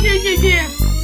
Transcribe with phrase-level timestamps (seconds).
[0.00, 0.97] 谢谢，谢。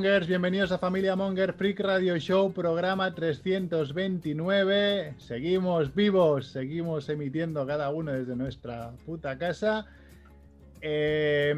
[0.00, 5.12] Mongers, bienvenidos a Familia Monger Freak Radio Show, programa 329.
[5.18, 9.84] Seguimos vivos, seguimos emitiendo cada uno desde nuestra puta casa.
[10.80, 11.54] Eh,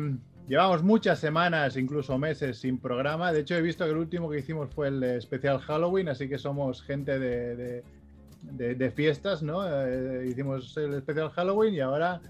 [0.48, 3.32] llevamos muchas semanas, incluso meses sin programa.
[3.32, 6.36] De hecho, he visto que el último que hicimos fue el especial Halloween, así que
[6.36, 7.84] somos gente de,
[8.42, 9.62] de- fiestas, ¿no?
[9.68, 12.20] Eh, hicimos el especial Halloween y ahora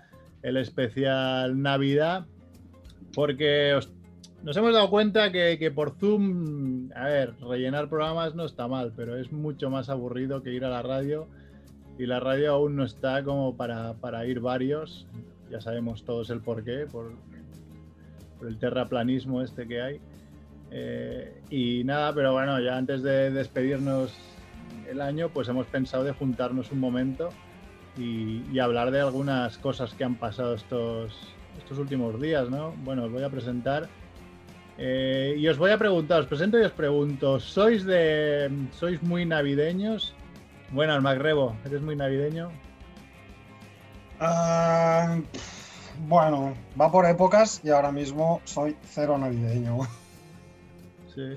[0.43, 2.27] el especial Navidad,
[3.15, 3.91] porque os-
[4.43, 8.93] nos hemos dado cuenta que, que por Zoom, a ver, rellenar programas no está mal,
[8.97, 11.29] pero es mucho más aburrido que ir a la radio
[11.99, 15.07] y la radio aún no está como para, para ir varios.
[15.51, 17.13] Ya sabemos todos el porqué, por,
[18.39, 20.01] por el terraplanismo este que hay.
[20.71, 24.13] Eh, y nada, pero bueno, ya antes de despedirnos
[24.89, 27.29] el año, pues hemos pensado de juntarnos un momento
[27.97, 31.15] y, y hablar de algunas cosas que han pasado estos,
[31.59, 32.73] estos últimos días, ¿no?
[32.85, 33.89] Bueno, os voy a presentar.
[34.85, 38.51] Eh, y os voy a preguntar, os presento y os pregunto, ¿sois de.
[38.73, 40.13] sois muy navideños?
[40.73, 42.51] Bueno, Macrebo, ¿eres muy navideño?
[44.19, 45.21] Ah,
[46.09, 49.79] bueno, va por épocas y ahora mismo soy cero navideño.
[51.15, 51.37] Sí.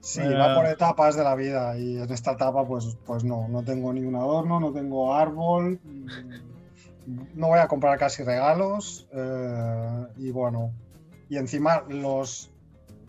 [0.00, 3.64] Sí, va por etapas de la vida y en esta etapa pues, pues no, no
[3.64, 10.30] tengo ningún adorno, no tengo árbol, mm, no voy a comprar casi regalos eh, y
[10.30, 10.72] bueno,
[11.34, 12.48] y encima los,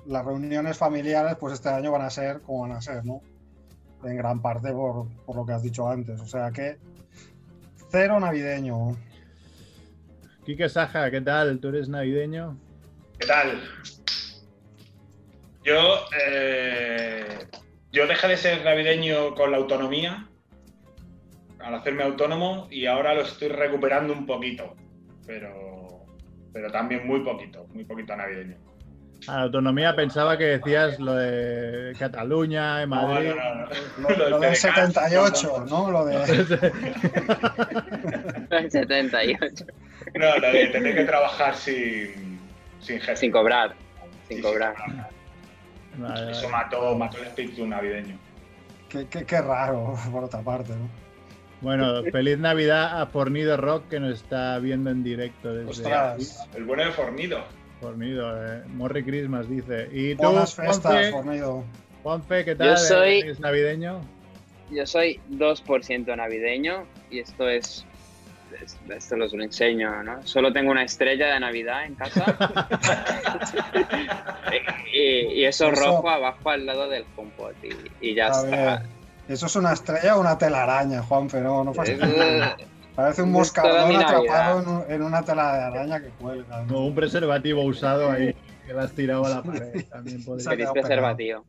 [0.07, 3.21] las reuniones familiares pues este año van a ser como van a ser, ¿no?
[4.03, 6.79] En gran parte por, por lo que has dicho antes, o sea que
[7.91, 8.97] cero navideño.
[10.43, 11.59] Quique Saja, ¿qué tal?
[11.59, 12.57] ¿Tú eres navideño?
[13.19, 13.61] ¿Qué tal?
[15.63, 17.47] Yo, eh,
[17.91, 20.27] yo dejé de ser navideño con la autonomía
[21.59, 24.75] al hacerme autónomo y ahora lo estoy recuperando un poquito,
[25.27, 25.74] pero,
[26.55, 28.55] pero también muy poquito, muy poquito navideño.
[29.27, 33.29] A la autonomía pensaba que decías lo de Cataluña, en Madrid.
[33.29, 34.09] No, no, no, no.
[34.09, 35.91] Lo, Lo lo del del PDK, 78, ¿no?
[35.91, 36.16] Lo de...
[38.51, 39.66] El 78.
[40.16, 42.39] No, lo de tener que trabajar sin,
[42.79, 43.16] sin jefe.
[43.17, 43.73] Sin cobrar.
[44.27, 44.75] Sí, Sin cobrar.
[45.97, 46.63] Vale, Eso vale.
[46.63, 48.17] mató, mató el espíritu navideño.
[48.89, 50.87] Qué, qué- qué raro, por otra parte, ¿no?
[51.65, 56.63] Bueno, feliz Navidad a Fornido Rock que nos está viendo en directo desde Ostras, El
[56.65, 57.43] bueno de Fornido.
[57.81, 58.31] Fornido.
[58.45, 58.61] Eh.
[58.75, 59.89] Merry Christmas dice.
[59.91, 61.63] ¿Y tú, buenas fiestas, Juanfe, Fornido.
[62.03, 62.67] Juanfe, qué tal?
[62.69, 63.99] Yo soy- ¿Eres navideño?
[64.71, 67.83] Yo soy 2% navideño y esto es,
[68.63, 70.25] es- Esto os lo enseño, ¿no?
[70.25, 72.25] Solo tengo una estrella de Navidad en casa.
[74.93, 74.97] y,
[75.39, 78.83] y eso, Eso- rojo abajo al lado del HomePod y, y ya está.
[79.27, 81.27] ¿Eso es una estrella o una telaraña, Juan?
[81.27, 82.57] Pero no nada.
[82.95, 86.61] Parece un moscardón atrapado en, un- en una tela de araña que cuelga.
[86.61, 86.67] ¿no?
[86.73, 88.33] Como un preservativo usado ahí
[88.65, 89.83] que lo has tirado a la pared.
[89.89, 90.71] También podría.
[90.71, 91.45] Preservativo.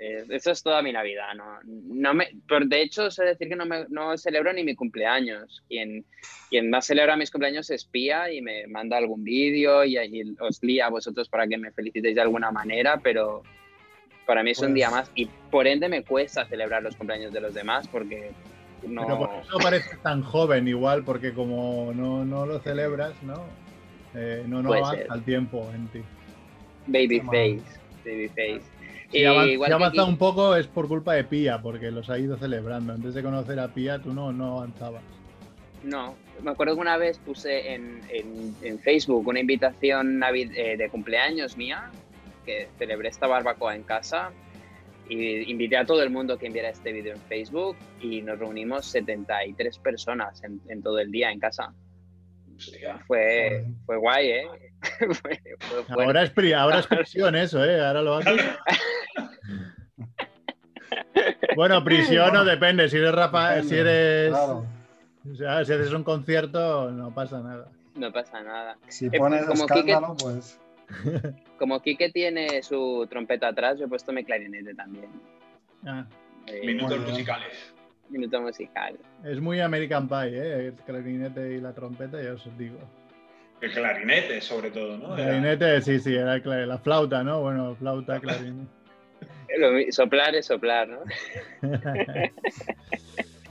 [0.00, 1.58] Eh, eso es toda mi Navidad, ¿no?
[1.64, 5.64] no me, pero de hecho, sé decir que no, me, no celebro ni mi cumpleaños.
[5.68, 6.04] Quien,
[6.48, 10.62] quien más celebra mis cumpleaños es Pía y me manda algún vídeo y, y os
[10.62, 13.42] lía a vosotros para que me felicitéis de alguna manera, pero
[14.28, 17.32] para mí es un Pues- día más y por ende me cuesta celebrar los cumpleaños
[17.32, 18.32] de los demás porque
[18.86, 19.06] no...
[19.06, 23.42] Pero por eso pareces tan joven igual, porque como no, no lo celebras, ¿no?
[24.14, 25.06] Eh, no, no avanza ser.
[25.14, 26.00] el tiempo en ti.
[26.86, 27.62] Babyface,
[28.04, 28.60] babyface.
[29.10, 32.10] Si, Y avan- si que aquí- un poco es por culpa de Pía, porque los
[32.10, 32.92] ha ido celebrando.
[32.92, 35.02] Antes de conocer a Pía, tú no, no avanzabas.
[35.82, 40.88] No, me acuerdo que una vez puse en, en- en Facebook una invitación eh, de
[40.90, 41.90] cumpleaños mía,
[42.48, 44.30] que celebré esta barbacoa en casa,
[45.06, 48.86] y invité a todo el mundo que enviara este vídeo en Facebook y nos reunimos
[48.86, 51.74] 73 personas en, en todo el día en casa.
[52.56, 52.98] Hostia.
[53.06, 54.46] Fue, fue guay, ¿eh?
[54.98, 55.92] fue, fue fuerte.
[56.04, 57.80] Ahora es, pri- ahora es prisión eso, ¿eh?
[57.84, 58.40] Ahora lo haces.
[61.56, 62.88] Bueno, prisión no depende.
[62.88, 64.28] Si eres Rafa, Depende, si eres.
[64.30, 64.66] Claro.
[65.30, 67.68] o sea, si haces un concierto, no pasa nada.
[67.96, 68.78] No pasa nada.
[68.88, 70.60] Si Eh, pones como escándalo, pues.
[71.58, 75.08] Como Quique tiene su trompeta atrás, yo he puesto mi clarinete también.
[75.86, 76.06] Ah,
[76.46, 77.74] Eh, Minutos musicales.
[78.10, 78.96] Minuto musical.
[79.22, 80.66] Es muy American Pie, ¿eh?
[80.68, 82.78] El clarinete y la trompeta, ya os digo.
[83.60, 85.14] El clarinete, sobre todo, ¿no?
[85.18, 87.42] Era- Clarinete, sí, sí, era el la flauta, ¿no?
[87.42, 88.70] Bueno, flauta, clarinete.
[89.90, 91.00] Soplar es soplar, ¿no?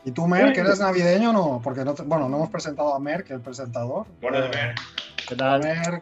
[0.05, 1.61] ¿Y tú, Merck, eres navideño o no?
[1.61, 4.05] Porque no te- bueno, no hemos presentado a Merck, el presentador.
[4.21, 4.79] Buenas, Merck.
[5.27, 5.61] ¿Qué tal?
[5.61, 6.01] ver,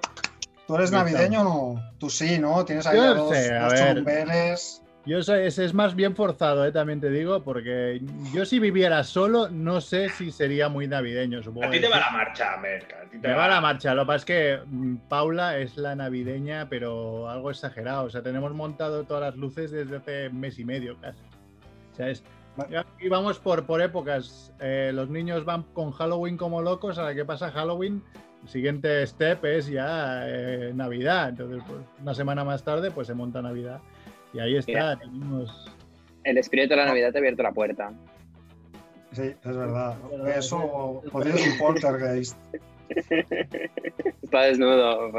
[0.68, 1.92] ¿tú eres navideño o no?
[2.00, 2.64] Tú sí, ¿no?
[2.66, 4.82] Tienes ahí Yo a dos, sé, a churumbeles.
[5.08, 6.72] Yo soy, ese es más bien forzado, ¿eh?
[6.72, 8.02] también te digo, porque
[8.34, 11.68] yo si viviera solo, no sé si sería muy navideño, supongo.
[11.68, 12.92] A ti te va la marcha, Merck.
[12.92, 13.94] a ti te Me va la marcha.
[13.94, 18.06] Lo que pasa es que mm, Paula es la navideña, pero algo exagerado.
[18.06, 21.20] O sea, tenemos montado todas las luces desde hace mes y medio casi.
[21.94, 22.24] O sea, es.
[22.60, 24.54] Va- aquí vamos por, por épocas.
[24.60, 26.98] Eh, los niños van con Halloween como locos.
[26.98, 28.02] A la que pasa Halloween,
[28.48, 31.30] siguiente step es ya eh, Navidad.
[31.30, 33.80] Entonces, pues, una semana más tarde, pues se monta Navidad.
[34.34, 34.72] Y ahí está.
[34.72, 34.98] Mira.
[35.00, 35.72] Tenemos.
[36.24, 37.92] El espíritu de la Navidad te ha abierto la puerta.
[39.12, 39.96] Sí, es verdad.
[40.12, 42.38] verdad, Eso podría ser un poltergeist.
[44.24, 45.12] Está desnudo.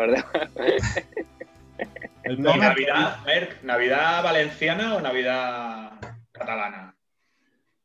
[2.25, 3.63] El No, ¿Y me- Navidad, Merck?
[3.63, 5.93] ¿Navidad valenciana o Navidad
[6.33, 6.95] catalana?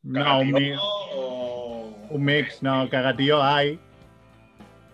[0.04, 0.80] No, un, mi- ¿Cagatío
[1.16, 2.62] o- un mix.
[2.64, 3.80] No, cagatío hay.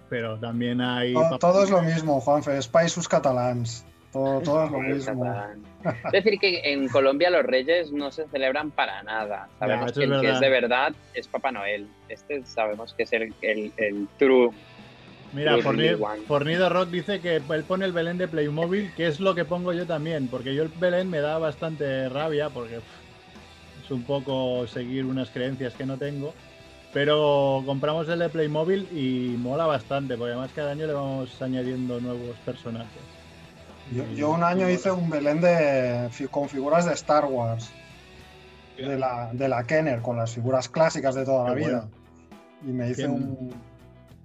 [0.10, 1.14] Pero también hay.
[1.14, 2.58] Todo, todo es lo mismo, Juanfe.
[2.58, 3.86] Es països catalans.
[4.14, 5.36] Todo, todo es lo mismo.
[6.06, 9.48] Es decir, que en Colombia los reyes no se celebran para nada.
[9.60, 11.88] Sabemos que es el que es de verdad es Papá Noel.
[12.10, 14.50] Este sabemos que es el, el, el true.
[15.34, 16.22] Mira, Los Forni- Really One.
[16.28, 19.72] Fornido Rock dice que él pone el Belén de Playmobil, que es lo que pongo
[19.72, 25.06] yo también, porque yo el Belén me da bastante rabia, porque es un poco seguir
[25.06, 26.34] unas creencias que no tengo,
[26.98, 32.02] pero compramos el de Playmobil y mola bastante, porque además cada año le vamos añadiendo
[32.02, 32.90] nuevos personajes.
[34.16, 37.70] Yo, un año hice un Belén de, con figuras de Star Wars,
[38.78, 41.88] de la, de la Kenner, con las figuras clásicas de toda la Qué vida.
[41.88, 41.92] bueno.
[42.64, 43.54] Y me hice un,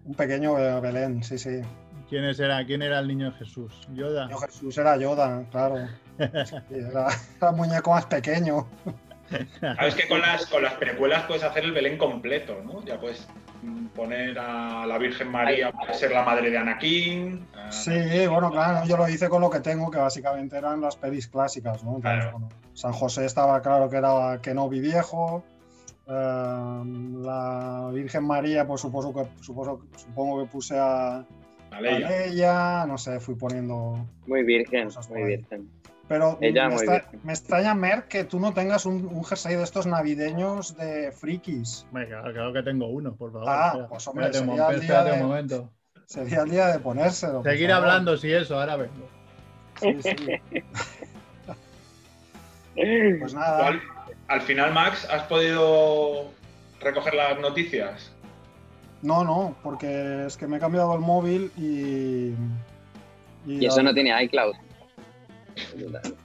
[0.06, 1.60] un pequeño Belén, sí, sí.
[2.08, 3.86] ¿Quién, era, ¿Quién era el niño Jesús?
[3.92, 4.30] ¿Yoda?
[4.30, 5.76] Yo, Jesús era Yoda, claro.
[6.18, 8.66] Sí, era, era un muñeco más pequeño.
[9.60, 12.84] Sabes que con las, con las precuelas puedes hacer el Belén completo, ¿no?
[12.84, 13.26] Ya puedes
[13.94, 17.46] poner a la Virgen María para ser la madre de Anakin.
[17.70, 21.28] Sí, bueno, claro, yo lo hice con lo que tengo, que básicamente eran las pelis
[21.28, 21.96] clásicas, ¿no?
[21.96, 22.38] Entonces, Claro.
[22.38, 25.44] bueno, San José estaba claro que era Kenobi viejo.
[26.08, 26.82] eh,
[27.22, 31.24] la Virgen María, pues supongo que, supongo, supongo que puse a,
[31.70, 31.80] a.
[31.80, 34.04] Leia, no sé, fui poniendo.
[34.26, 35.36] Muy virgen, muy ahí.
[35.36, 35.68] virgen.
[36.12, 37.20] Pero Ella me, virgen.
[37.22, 41.86] me extraña, Mer, que tú no tengas un, un jersey de estos navideños de frikis.
[41.90, 43.48] Venga, claro que tengo uno, por favor.
[43.48, 43.88] Ah, espera.
[43.88, 45.70] pues, hombre, espérate, un, sería el día espérate un de- momento.
[46.04, 47.42] Sería el día de ponérselo.
[47.42, 49.08] Seguir hablando, si eso, ahora vengo.
[49.80, 50.14] Sí, sí.
[52.74, 53.66] Pues ¿Tú nada.
[53.68, 53.82] al,
[54.28, 56.30] al final, Max, ¿has podido
[56.80, 58.12] recoger las noticias?
[59.02, 62.34] No, no, porque es que me he cambiado el móvil y.
[63.50, 64.54] Y eso no tiene iCloud.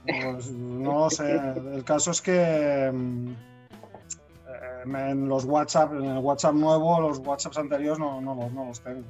[0.04, 1.34] Pues, no lo sé.
[1.74, 2.90] El caso es que.
[2.92, 8.52] mm, eh, En los WhatsApp, en el WhatsApp nuevo, los WhatsApps anteriores no, no, los-
[8.52, 9.04] no los tengo.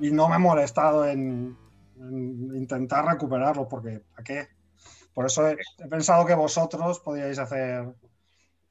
[0.00, 1.56] Y no me he molestado en,
[1.98, 4.48] en intentar recuperarlos, porque ¿a qué?
[5.14, 7.84] Por eso he, he pensado que vosotros podíais hacer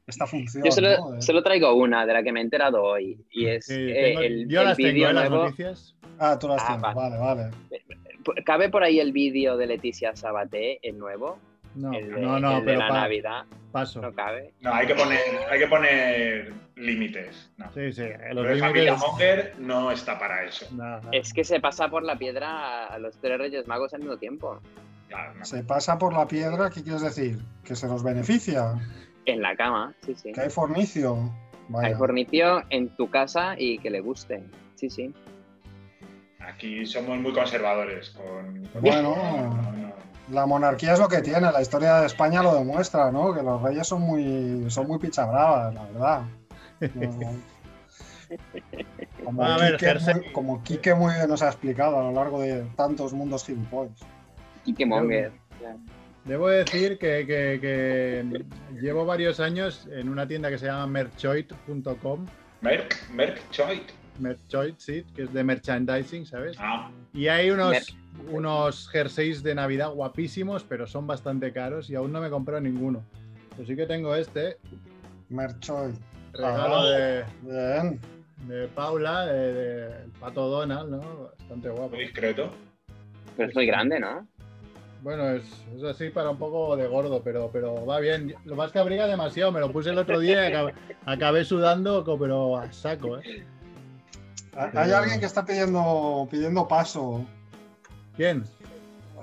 [0.07, 0.63] esta función.
[0.65, 1.21] Yo solo, ¿no?
[1.21, 3.23] Solo traigo una de la que me he enterado hoy.
[3.31, 5.13] Y es Sí, eh, tengo- el, yo el las tengo, vídeo ¿eh?
[5.13, 5.44] las nuevo.
[5.45, 5.95] noticias.
[6.19, 6.95] Ah, tú las Ah, tienes.
[6.95, 7.49] Vale, vale.
[8.45, 11.40] ¿Cabe por ahí el vídeo de Leticia Sabaté, el nuevo?
[11.75, 13.45] No, el de, no, no, el de pero la pa- Navidad.
[13.71, 14.01] paso.
[14.01, 14.54] No cabe.
[14.59, 17.49] No, hay que poner, hay que poner límites.
[17.57, 17.71] No.
[17.73, 18.95] Sí, sí, los Pero Familia.
[18.95, 20.66] Monger no está para eso.
[20.73, 21.09] No, no.
[21.13, 24.59] Es que se pasa por la piedra a los tres Reyes Magos al mismo tiempo.
[25.07, 25.45] Claro, no.
[25.45, 27.40] Se pasa por la piedra, ¿qué quieres decir?
[27.63, 28.73] Que se los beneficia,
[29.25, 30.31] En la cama, sí, sí.
[30.33, 31.31] que hay fornicio.
[31.69, 31.87] Vaya.
[31.90, 34.44] Hay fornicio en tu casa y que le guste.
[34.75, 35.13] Sí, sí.
[36.48, 38.66] Aquí somos muy conservadores con.
[38.68, 39.16] con Bueno.
[39.16, 39.92] No, no.
[40.31, 43.33] La monarquía es lo que tiene, la historia de España lo demuestra, ¿no?
[43.33, 46.21] Que los reyes son muy, son muy pichabravas, la verdad.
[49.26, 52.40] Como, A ver, Quique, muy, como Quique muy bien nos ha explicado a lo largo
[52.42, 54.00] de tantos mundos gilipollas.
[54.64, 55.31] Kike Monger.
[56.24, 58.24] Debo decir que, que- que
[58.80, 62.26] llevo varios años en una tienda que se llama merchoit.com.
[62.64, 62.94] Choit.
[63.14, 63.90] Merchoit,
[64.78, 66.57] sí, que es de merchandising, ¿sabes?
[66.59, 67.95] Ah, Y hay unos,
[68.31, 72.61] unos jerseys de Navidad guapísimos, pero son bastante caros y aún no me he comprado
[72.61, 73.04] ninguno.
[73.56, 74.57] Pero sí que tengo este,
[75.30, 75.94] Merchoy.
[76.33, 76.85] regalo Ah.
[76.90, 77.99] de, Bien.
[78.47, 81.31] de Paula, de, de Pato Donald, ¿no?
[81.37, 81.90] Bastante guapo.
[81.95, 82.49] muy discreto.
[83.37, 84.28] Pero es muy grande, ¿no?
[85.04, 85.44] Bueno, es,
[85.75, 88.35] es así para un poco de gordo, pero, pero va bien.
[88.45, 90.73] Lo más que abriga demasiado, me lo puse el otro día y acabé,
[91.06, 93.44] acabé sudando, pero a saco, ¿eh?
[94.56, 97.26] Hay alguien que está pidiendo, pidiendo paso.
[98.16, 98.46] ¿Quién?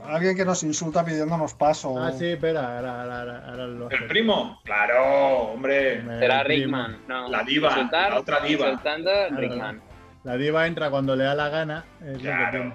[0.06, 2.02] Alguien que nos insulta pidiéndonos paso.
[2.02, 4.60] Ah, sí, espera, ahora, ahora, ahora, ahora lo ¿El primo?
[4.64, 6.02] Claro, hombre.
[6.18, 6.44] Será.
[6.44, 6.98] Rickman.
[7.06, 7.28] No.
[7.28, 8.68] La diva, Insultar, la otra diva.
[8.68, 9.10] Insultando.
[9.32, 9.82] Rickman.
[10.24, 11.84] La diva entra cuando le da la gana.
[12.00, 12.74] Es lo que Claro.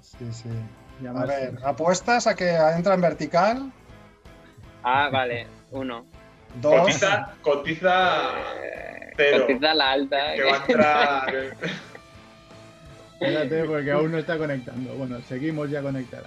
[0.00, 0.48] Sí, sí.
[1.06, 3.72] A ver, ¿apuestas a que entra en vertical?
[4.82, 5.46] Ah, vale.
[5.72, 6.06] Uno.
[6.60, 6.80] Dos.
[6.80, 8.30] Cotiza, cotiza
[8.62, 8.85] Eh,
[9.16, 10.34] cotiza la alta.
[10.34, 11.56] Que va a entrar.
[13.20, 14.92] Espérate, porque aún no está conectando.
[14.94, 16.26] Bueno, seguimos ya conectada.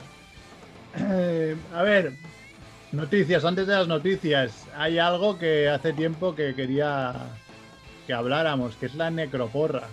[0.97, 2.13] Eh, a ver,
[2.91, 3.45] noticias.
[3.45, 7.13] Antes de las noticias, hay algo que hace tiempo que quería
[8.07, 9.83] que habláramos, que es la necroporra.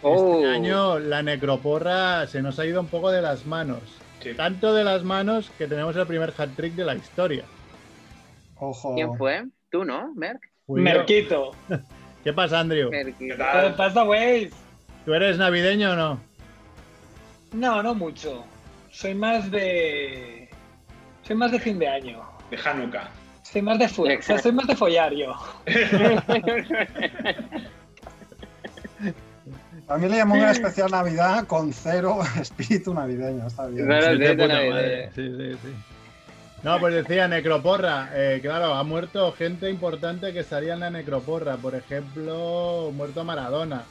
[0.00, 0.36] Oh.
[0.36, 3.82] Este año la necroporra se nos ha ido un poco de las manos.
[4.22, 4.32] Sí.
[4.34, 7.44] Tanto de las manos que tenemos el primer hat trick de la historia.
[8.56, 8.94] Ojo.
[8.94, 9.44] ¿Quién fue?
[9.70, 10.51] ¿Tú, no, Merck?
[10.72, 10.84] Fui yo.
[10.84, 11.50] Merquito.
[12.24, 12.90] ¿Qué pasa, Andrew?
[12.90, 13.18] Merck.
[13.18, 14.50] ¿Qué pasa, güey?
[15.04, 16.20] ¿Tú eres navideño o no?
[17.52, 18.44] No, no mucho.
[18.90, 20.48] Soy más de.
[21.22, 22.22] Soy más de fin de año.
[22.50, 23.08] De Hanukkah.
[23.42, 24.42] Soy más de fo- o sea, Exacto.
[24.44, 25.34] soy más de follar yo.
[29.86, 33.46] Familia Monger especial Navidad con cero espíritu navideño.
[33.46, 33.86] Está bien.
[35.14, 35.74] Sí, sí, sí.
[36.62, 38.10] No, pues decía Necroporra.
[38.14, 41.56] eh, claro, ha muerto gente importante que salía en la Necroporra.
[41.56, 43.84] Por ejemplo, muerto Maradona,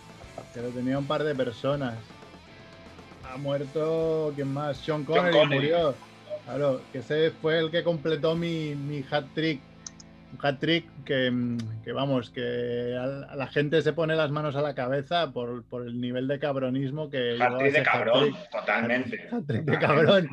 [0.54, 1.96] que lo tenía un par de personas.
[3.30, 4.78] Ha muerto, ¿quién más?
[4.78, 5.56] Sean Connery, Connery.
[5.56, 5.96] murió.
[6.46, 9.62] Claro, que ese fue el que completó mi, mi hat trick.
[10.34, 14.56] Un hat trick que, mm, que, vamos, que a la gente se pone las manos
[14.56, 19.30] a la cabeza por, por el nivel de cabronismo que llevaba Hat-trick de cabrón, totalmente.
[19.32, 20.30] Hat-trick de cabrón.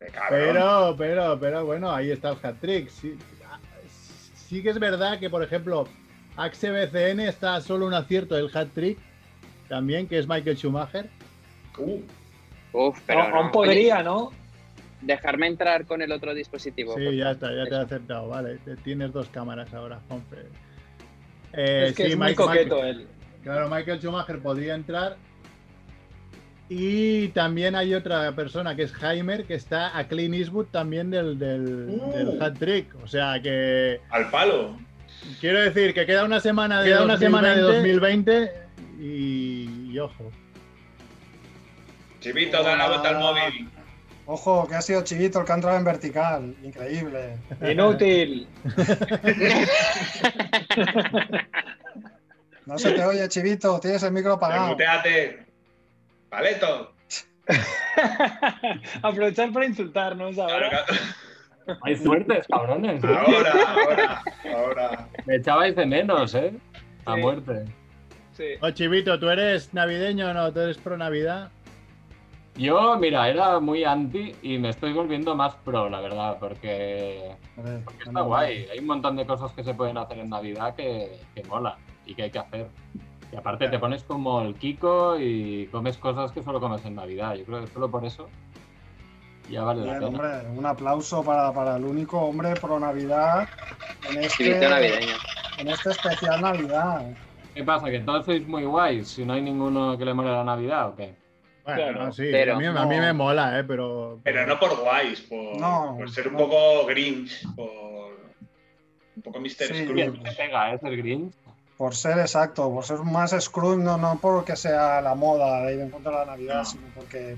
[0.00, 0.30] De cabrón.
[0.30, 2.88] Pero, pero, pero bueno, ahí está el hat trick.
[2.88, 3.18] Sí,
[4.34, 5.86] sí que es verdad que, por ejemplo,
[6.36, 8.98] Axe BCN está solo un acierto del hat trick,
[9.68, 11.08] también, que es Michael Schumacher.
[11.78, 12.00] Uh,
[12.72, 13.36] Uf, pero Aún no.
[13.36, 14.32] aún podría, ¿no?
[15.02, 16.94] Dejarme entrar con el otro dispositivo.
[16.96, 18.28] Sí, ya está, ya te he aceptado.
[18.28, 20.36] Vale, te- tienes dos cámaras ahora, Juanfe.
[21.52, 23.06] Eh, es que sí, es muy coqueto Mike- él.
[23.42, 25.16] Claro, Michael Schumacher podría entrar.
[26.68, 31.38] Y también hay otra persona que es Heimer, que está a Clean Eastwood también del,
[31.38, 32.12] del, Uh.
[32.12, 32.86] del hat trick.
[33.02, 34.78] O sea que al palo.
[35.40, 38.52] quiero decir que queda una semana de, Queda una semana de 2020
[39.00, 40.30] y, y ojo.
[42.20, 43.68] Chivito, da la vuelta al móvil.
[44.32, 46.54] Ojo, que ha sido Chivito el que ha entrado en vertical.
[46.62, 47.36] Increíble.
[47.70, 48.48] Inútil.
[52.64, 53.78] No se te oye, Chivito.
[53.80, 54.68] Tienes el micro apagado.
[54.68, 55.44] Muteate.
[56.30, 56.94] Paleto.
[59.02, 60.70] Aprovechar para insultarnos ahora.
[60.70, 63.02] Claro, Hay suertes, cabrones.
[63.04, 64.22] Ahora, ahora,
[64.54, 65.08] ahora.
[65.26, 66.52] Me echabais de menos, ¿eh?
[67.04, 67.20] A Sí.
[67.20, 67.64] muerte.
[68.36, 68.44] Sí.
[68.60, 70.52] Oh, Chivito, ¿tú eres navideño o no?
[70.52, 71.50] ¿Tú eres pro Navidad?
[72.54, 77.62] Yo, mira, era muy anti y me estoy volviendo más pro, la verdad, porque, A
[77.62, 78.66] ver, porque está guay.
[78.70, 82.14] Hay un montón de cosas que se pueden hacer en Navidad que, que mola y
[82.14, 82.68] que hay que hacer.
[83.32, 87.34] Y aparte te pones como el Kiko y comes cosas que solo comes en Navidad.
[87.36, 88.28] Yo creo que solo por eso
[89.50, 90.34] ya vale la Bien, pena.
[90.42, 93.48] hombre, un aplauso para, para el único hombre pro Navidad
[94.10, 94.62] en este,
[95.58, 97.06] en este especial Navidad.
[97.54, 97.90] ¿Qué pasa?
[97.90, 100.96] ¿Que todos sois muy guays si no hay ninguno que le mole la Navidad o
[100.96, 101.14] qué?
[101.64, 102.86] Bueno, Claro, no, sí, pero a, mí, a no.
[102.88, 103.64] mí me mola, ¿eh?
[103.64, 106.38] Pero, Pero no por guays, por, No, por ser un no.
[106.40, 108.12] poco Grinch, por
[109.14, 109.48] un poco Mr.
[109.68, 109.84] Sí.
[109.84, 110.12] Scrooge.
[110.36, 110.78] Pega, ¿eh?
[110.78, 111.32] Ser Grinch.
[111.76, 115.80] Por ser exacto, por ser más Scrooge, no, no porque sea la moda de ir
[115.80, 116.64] en contra de la Navidad, No.
[116.64, 117.36] sino porque,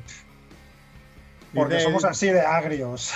[1.54, 3.12] porque somos así de agrios.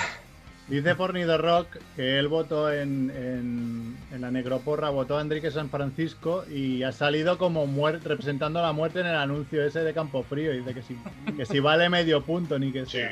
[0.69, 5.71] Dice Fornido Rock que él votó en, en, en la Necroporra, votó a Enrique San
[5.71, 10.23] Francisco y ha salido como muer- representando la muerte en el anuncio ese de Campo
[10.25, 10.53] Frío.
[10.53, 10.97] Y dice que si,
[11.37, 13.11] que si vale medio punto, ni que Sí, sea.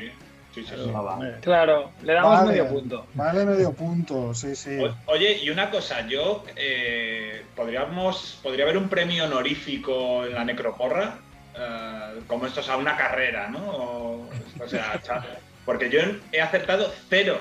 [0.55, 0.75] sí, sí.
[0.75, 1.29] Claro, sí.
[1.41, 2.49] Claro, le damos Vale.
[2.51, 3.07] medio punto.
[3.15, 4.77] Vale, medio punto, sí, sí.
[4.79, 10.45] O- Oye, y una cosa, yo eh, podríamos, podría haber un premio honorífico en la
[10.45, 11.19] necroporra,
[11.59, 13.61] eh, como esto es a una carrera, ¿no?
[13.67, 14.29] O,
[14.63, 15.01] o sea,
[15.67, 16.01] porque yo
[16.33, 17.39] he acertado cero.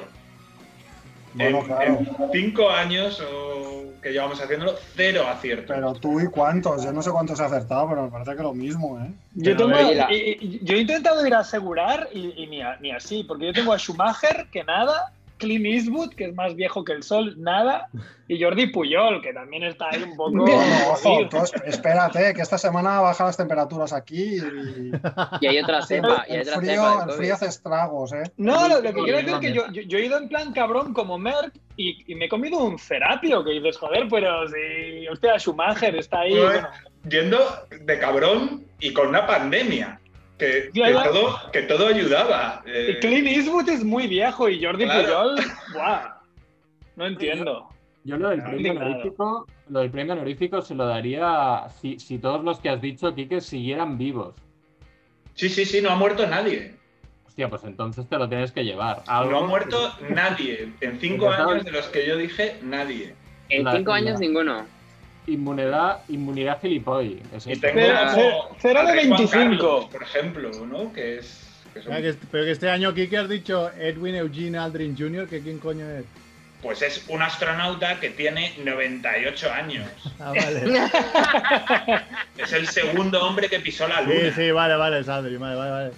[1.35, 1.85] Bueno, en, claro.
[1.85, 5.75] en cinco años o que llevamos haciéndolo, cero aciertos.
[5.75, 8.53] Pero tú y cuántos, yo no sé cuántos he acertado, pero me parece que lo
[8.53, 9.11] mismo, ¿eh?
[9.33, 13.47] Yo, tengo, yo he intentado ir a asegurar y, y ni, a- ni así, porque
[13.47, 17.35] yo tengo a Schumacher, que nada, Clint Eastwood, que es más viejo que el sol,
[17.37, 17.89] nada.
[18.27, 20.31] Y Jordi Puyol, que también está ahí un poco.
[20.35, 24.91] No, no, ojo, tú esp- espérate, que esta semana bajan las temperaturas aquí y
[25.41, 26.91] Y hay otra cepa, y hay el otra frío, cepa.
[26.91, 27.17] el del COVID.
[27.17, 28.23] frío hace estragos, ¿eh?
[28.37, 29.83] No, lo, lo que quiero decir es que yo, también.
[29.85, 32.79] yo, yo he ido en plan cabrón como Merck y, y me he comido un
[32.79, 35.07] Ceratio, que dices, joder, pero si.
[35.07, 36.31] Hostia, Schumacher está ahí.
[36.31, 36.69] Pues, bueno,
[37.09, 37.39] Yendo
[37.81, 39.99] de cabrón y con una pandemia.
[40.37, 42.61] Que, todo, que todo ayudaba.
[42.65, 45.35] eh, y Clint Eastwood es muy viejo y Jordi Claro.
[45.73, 46.15] ¡buah!
[46.95, 47.69] No entiendo.
[48.03, 52.43] Yo lo del premio honorífico, lo del premio honorífico se lo daría si, si todos
[52.43, 54.35] los que has dicho, Quique, siguieran vivos.
[55.33, 56.75] Sí, sí, sí, no ha muerto nadie.
[57.25, 59.03] Hostia, pues entonces te lo tienes que llevar.
[59.07, 60.71] Algo No ha muerto nadie.
[60.81, 63.15] En cinco años de los que yo dije, nadie.
[63.49, 64.65] En cinco años ninguno.
[65.27, 67.21] Inmunidad, inmunidad gilipoy.
[67.33, 67.79] Es Y tengo
[68.59, 69.29] Cero- de rey Juan 25.
[69.31, 70.93] Carlos, por ejemplo, ¿no?
[70.93, 71.41] Que es.
[71.73, 74.95] que son- Ah, que est- pero que este año, Kike, has dicho Edwin Eugene Aldrin
[74.97, 76.05] Jr., que quién coño es.
[76.61, 79.87] Pues es un astronauta que tiene 98 años.
[80.19, 82.01] Ah, vale.
[82.37, 84.15] Es el segundo hombre que pisó la luna.
[84.19, 85.91] Sí, sí, vale, vale, es Aldrin, vale, vale, vale.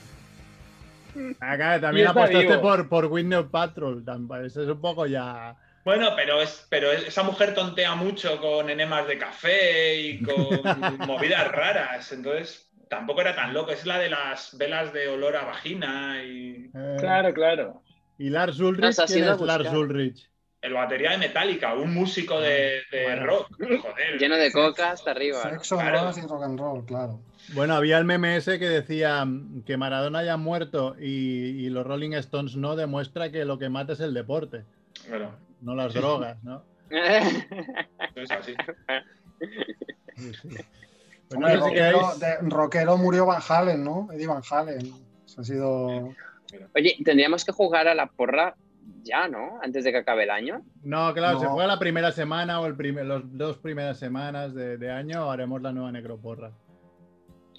[1.40, 2.62] Acá también Y está apostaste vivo.
[2.62, 4.04] por, por Windows Patrol,
[4.46, 5.56] eso es un poco ya...
[5.88, 10.36] Bueno, pero es, pero es- esa mujer tontea mucho con enemas de café y con
[11.08, 12.12] movidas raras.
[12.12, 13.72] Entonces, tampoco era tan loco.
[13.72, 17.82] Es la de las velas de olor a vagina y eh, Claro, claro.
[18.17, 18.84] ¿Y Lars Ulrich?
[18.84, 19.72] Nos has ¿Quién ido a es Lars.
[19.74, 20.29] Ulrich?
[20.60, 23.25] el batería de Metallica, un músico de, de Bueno.
[23.25, 23.48] rock.
[23.58, 24.17] Joder.
[24.20, 25.39] Lleno de coca hasta arriba.
[25.46, 25.51] ¿no?
[25.51, 26.00] Sexo, Claro.
[26.00, 27.22] drogas y rock and roll, claro.
[27.53, 31.06] Bueno, había el meme ese que decía mm, que Maradona haya muerto y,
[31.65, 34.65] y los Rolling Stones no, demuestra que lo que mata es el deporte,
[35.10, 36.64] Bueno, no las drogas, ¿no?
[36.90, 38.54] es así.
[40.16, 40.50] Sí, sí.
[41.30, 44.08] Pues no Hombre, rockero, queréis- de- rockero murió Van Halen, ¿no?
[44.14, 44.92] Eddie Van Halen.
[45.26, 45.88] Eso ha sido.
[46.76, 48.56] Oye, tendríamos que jugar a la porra
[49.04, 49.60] ya, ¿no?
[49.62, 50.62] Antes de que acabe el año.
[50.84, 54.78] No, claro, se juega la primera semana o el primer, los dos primeras semanas de,
[54.78, 56.52] de año, haremos la nueva necroporra.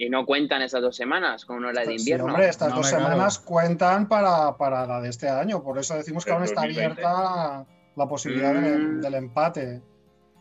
[0.01, 2.27] Y no cuentan esas dos semanas con una hora de Sí, invierno.
[2.27, 5.61] hombre, estas No, dos semanas cuentan para, para la de este año.
[5.63, 7.05] Por eso decimos que Del aún está 2020.
[7.05, 9.01] abierta la posibilidad Mm.
[9.01, 9.83] del empate.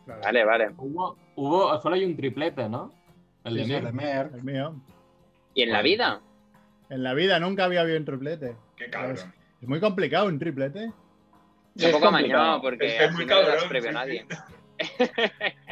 [0.04, 0.20] Claro.
[0.22, 0.70] Vale, vale.
[0.78, 2.94] Hubo, hubo, solo hay un triplete, ¿no?
[3.42, 3.84] El Sí, de sí, Mer.
[3.84, 4.34] De Merck.
[4.34, 4.74] El mío.
[5.54, 6.20] ¿Y en la vida?
[6.88, 8.56] En la vida nunca había habido un triplete.
[8.76, 9.16] Qué cabrón.
[9.60, 10.92] Es muy complicado un triplete.
[11.74, 12.12] Es un poco
[12.62, 14.26] porque Es que es muy no cabrón, previo a sí, nadie.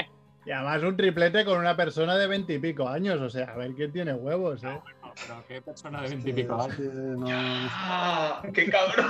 [0.47, 3.21] Y además un triplete con una persona de veintipico años.
[3.21, 4.69] O sea, a ver quién tiene huevos, ¿eh?
[4.69, 4.83] No,
[5.27, 6.79] pero qué persona de veintipico años.
[6.79, 9.07] no- Ah, qué cabrón.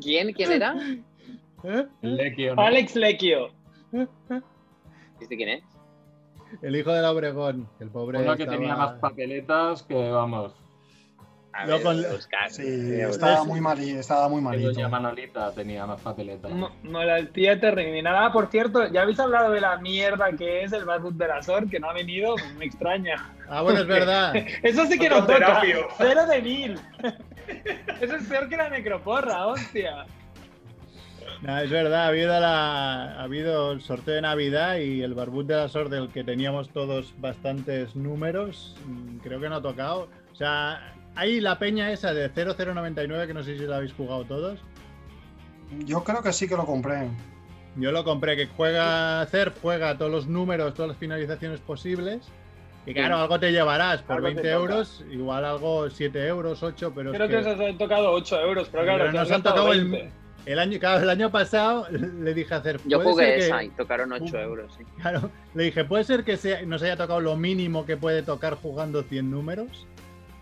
[0.00, 0.32] ¿Quién?
[0.32, 0.74] ¿Quién era?
[1.64, 1.86] ¿Eh?
[2.02, 2.62] Lequio, ¿no?
[2.62, 3.48] Alex Lecchio.
[5.20, 5.64] ¿Viste quién es?
[6.62, 7.68] El hijo de la Obregón.
[7.78, 8.20] El pobre.
[8.20, 10.54] Uno que estaba- tenía más papeletas que, vamos,
[11.58, 12.50] A Yo ver, con- a buscar.
[12.50, 12.62] Sí,
[13.00, 13.98] estaba muy malito.
[13.98, 14.70] Estaba muy malito.
[14.72, 16.50] doña Manolita tenía más papeletas.
[16.52, 18.26] Mo- Molaltía terminada.
[18.26, 21.42] Ah, por cierto, ya habéis hablado de la mierda que es el Badut de la
[21.42, 23.16] Sor, que no ha venido, me extraña.
[23.48, 24.34] Ah, bueno, es verdad.
[24.62, 25.62] Eso sí que Otro no toca.
[25.98, 26.78] Cero de mil.
[28.00, 30.06] Eso es peor que la necroporra, hostia.
[31.42, 35.46] No, es verdad, ha habido, la, ha habido el sorteo de Navidad y el barbut
[35.46, 40.08] de la SOR del que teníamos todos bastantes números, mm, creo que no ha tocado.
[40.32, 44.24] O sea, hay la peña esa de 0099, que no sé si la habéis jugado
[44.24, 44.60] todos.
[45.84, 47.08] Yo creo que sí que lo compré.
[47.76, 52.20] Yo lo compré, que juega hacer, juega todos los números, todas las finalizaciones posibles.
[52.86, 53.22] Y claro, Sí.
[53.22, 54.62] algo te llevarás por Algo te 20 toca.
[54.62, 58.40] euros, igual algo 7 euros, 8, pero es Creo que que os han tocado 8
[58.40, 60.10] euros, pero claro, Pero nos han tocado el- 20.
[60.46, 62.80] el año, claro, el año pasado le dije a hacer.
[62.86, 64.40] Yo ¿puede jugué que- esa y tocaron 8 Uh.
[64.40, 64.72] euros.
[64.78, 64.84] sí.
[65.02, 68.54] Claro, le dije, ¿puede ser que sea- nos haya tocado lo mínimo que puede tocar
[68.54, 69.86] jugando 100 números?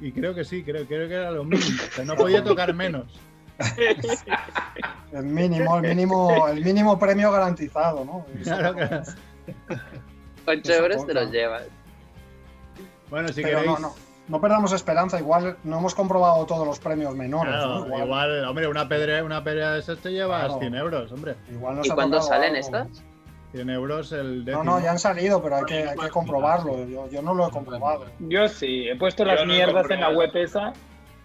[0.01, 1.81] Y creo que sí, creo, creo que era lo mínimo.
[1.89, 3.19] O sea, no podía tocar menos.
[5.13, 8.27] El mínimo, el mínimo, el mínimo premio garantizado, ¿no?
[8.45, 9.03] Claro, claro.
[10.47, 11.63] 8 Eso euros te los llevas.
[13.11, 13.81] Bueno, si Pero queréis.
[13.81, 13.95] no, no,
[14.29, 15.19] no perdamos esperanza.
[15.19, 17.55] Igual no hemos comprobado todos los premios menores.
[17.55, 18.05] Claro, ¿no?
[18.05, 20.59] igual, hombre, una pedrea, una pedrea de esas te llevas Claro.
[20.61, 21.37] 100 euros, hombre.
[21.51, 22.59] igual ¿Y cuándo salen algo.
[22.61, 22.89] estas?
[23.57, 24.65] 100 euros el No, décimo.
[24.65, 26.87] no, ya han salido, pero hay que, hay que comprobarlo.
[26.87, 28.05] Yo, yo no lo he comprobado.
[28.19, 30.73] Yo sí, he puesto Yo las no mierdas en la web esa.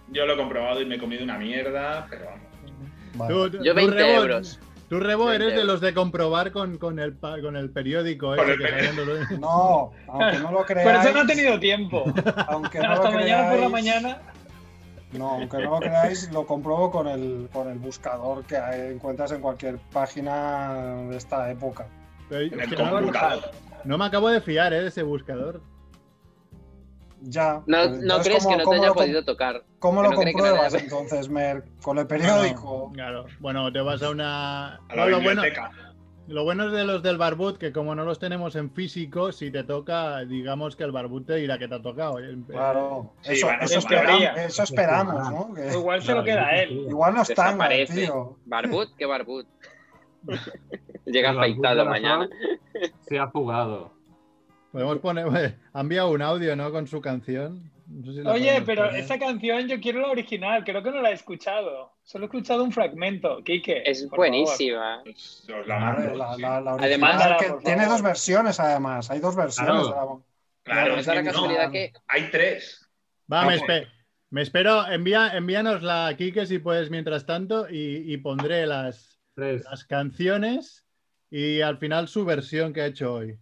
[0.08, 2.40] Yo lo he comprobado y me he comido una mierda, pero vamos.
[3.14, 3.34] Vale.
[3.34, 4.58] Tú- tú- Yo tú, 20 Rebo, euros.
[4.88, 8.34] Tú, Rebo, 20 eres de los de comprobar con, con, el, con el periódico.
[8.34, 8.58] Con el
[8.96, 11.04] los- No, aunque no lo Por creáis.
[11.06, 12.04] eso no he tenido tiempo.
[12.48, 14.18] aunque no Hasta lo mañana por la mañana.
[15.12, 19.30] No, aunque no lo creáis, lo compruebo con el, con el buscador que hay- encuentras
[19.32, 20.72] en cualquier página
[21.10, 21.86] de esta época.
[22.32, 23.50] En el no, computador.
[23.84, 25.62] no me acabo de fiar ¿eh, de ese buscador.
[27.24, 27.62] Ya.
[27.66, 29.62] No, pues no crees ¿cómo- que no te haya podido tocar.
[29.78, 31.64] ¿Cómo lo no cree que compruebas entonces, Mer?
[31.82, 32.90] ¿Con el periódico?
[32.92, 33.26] Claro.
[33.38, 34.74] Bueno, te vas a una.
[34.76, 35.70] A la No, lo, bueno, biblioteca.
[36.26, 39.52] lo bueno es de los del barbut, que como no los tenemos en físico, si
[39.52, 42.18] te toca, digamos que el barbut te dirá que te ha tocado.
[42.18, 43.12] Eh, Claro.
[43.20, 44.44] Sí, eso, bueno, eso, esperamos, teoría.
[44.44, 45.54] eso esperamos, ¿no?
[45.54, 46.72] Que Igual se lo queda a él.
[46.88, 48.36] igual no está tío.
[48.46, 49.46] Barbut, ¿qué barbut?
[51.06, 52.28] Llega afeitado mañana.
[53.00, 53.92] Se ha fugado.
[54.70, 55.56] Podemos poner.
[55.72, 56.70] Ha enviado un audio, ¿no?
[56.70, 57.70] Con su canción.
[57.86, 59.00] No sé si la Oye, pero poner.
[59.00, 61.92] esa canción yo quiero la original, creo que no la he escuchado.
[62.02, 63.82] Solo he escuchado un fragmento, Quique.
[63.84, 65.02] Es buenísima.
[65.04, 65.98] Pues la.
[66.14, 69.10] La, la- la Además- que tiene dos versiones, además.
[69.10, 69.88] Hay dos versiones.
[69.88, 70.22] Claro.
[70.62, 72.88] Claro, es la no, casualidad que Hay tres.
[73.30, 73.88] Va, me, espe-
[74.30, 74.86] me espero.
[74.86, 79.64] Envía, envíanosla, Kike, si puedes, mientras tanto, y, y pondré las, Tres.
[79.68, 80.81] las canciones
[81.34, 83.38] y al final su versión que ha hecho hoy.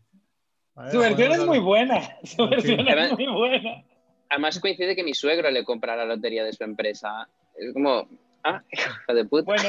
[0.75, 2.01] Vale, Su versión es muy buena.
[2.23, 2.49] Su Sí.
[2.49, 3.85] versión es muy buena.
[4.29, 7.29] además coincide que mi suegro le compra la lotería de su empresa.
[7.57, 8.07] Es como,
[8.45, 9.45] ah, hijo de puta.
[9.45, 9.69] Bueno,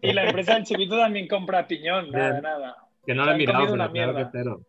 [0.00, 2.42] y la empresa del Chivito también compra piñón, nada, Bien.
[2.42, 2.76] nada.
[3.04, 4.30] Que no le he mirado, pero una claro que mierda.
[4.32, 4.60] cero.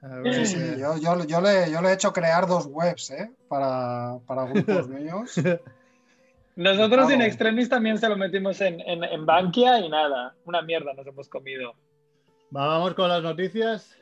[0.00, 3.10] A ver, Sí, eh, yo, yo, yo le, yo le he hecho crear dos webs
[3.10, 3.30] ¿eh?
[3.48, 5.34] para, para grupos míos.
[6.58, 7.10] Nosotros Claro.
[7.14, 11.06] en Extremis también se lo metimos en, en, en Bankia y nada, una mierda nos
[11.06, 11.72] hemos comido.
[12.54, 13.96] va, vamos con las noticias.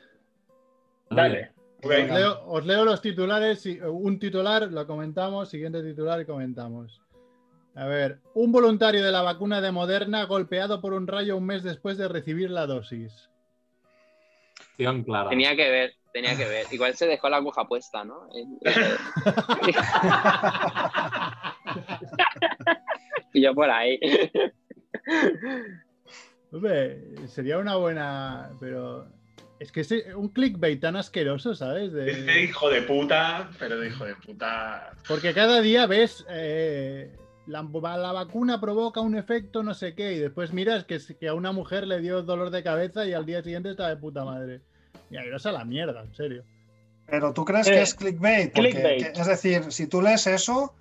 [1.11, 1.51] Dale.
[1.83, 3.63] Os leo, os leo los titulares.
[3.67, 6.99] y- Un titular lo comentamos, siguiente titular y comentamos.
[7.75, 11.61] A ver, un voluntario de la vacuna de Moderna golpeado por un rayo un mes
[11.61, 13.29] después de recibir la dosis.
[14.77, 16.65] Tenía que ver, tenía que ver.
[16.71, 18.27] Igual se dejó la aguja puesta, ¿no?
[23.33, 23.99] y yo por ahí.
[26.51, 28.51] Hombre, sería una buena.
[28.59, 29.07] Pero
[29.59, 31.91] es que es un clickbait tan asqueroso, ¿sabes?
[31.93, 34.91] De- hijo de puta, pero de hijo de puta.
[35.07, 36.25] Porque cada día ves.
[36.29, 37.15] eh,
[37.47, 41.29] la, la vacuna provoca un efecto no sé qué y después miras que, es- que
[41.29, 44.25] a una mujer le dio dolor de cabeza y al día siguiente está de puta
[44.25, 44.61] madre.
[45.09, 46.43] Y ahí a la mierda, en serio.
[47.09, 48.53] Pero tú crees Eh, que es clickbait.
[48.53, 49.13] Porque, clickbait.
[49.13, 50.73] que- es decir, si tú lees eso,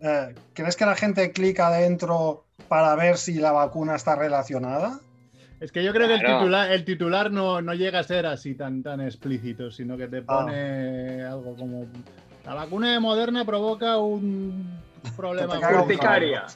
[0.00, 5.00] eh, ¿crees que la gente clica adentro para ver si la vacuna está relacionada?
[5.60, 8.54] Es que yo creo que el titular, el titular no, no llega a ser así
[8.54, 10.22] tan, tan explícito, sino que te Ah.
[10.26, 11.86] pone algo como
[12.46, 14.78] la vacuna de Moderna provoca un
[15.16, 15.54] problema.
[15.82, 16.46] Urticaria.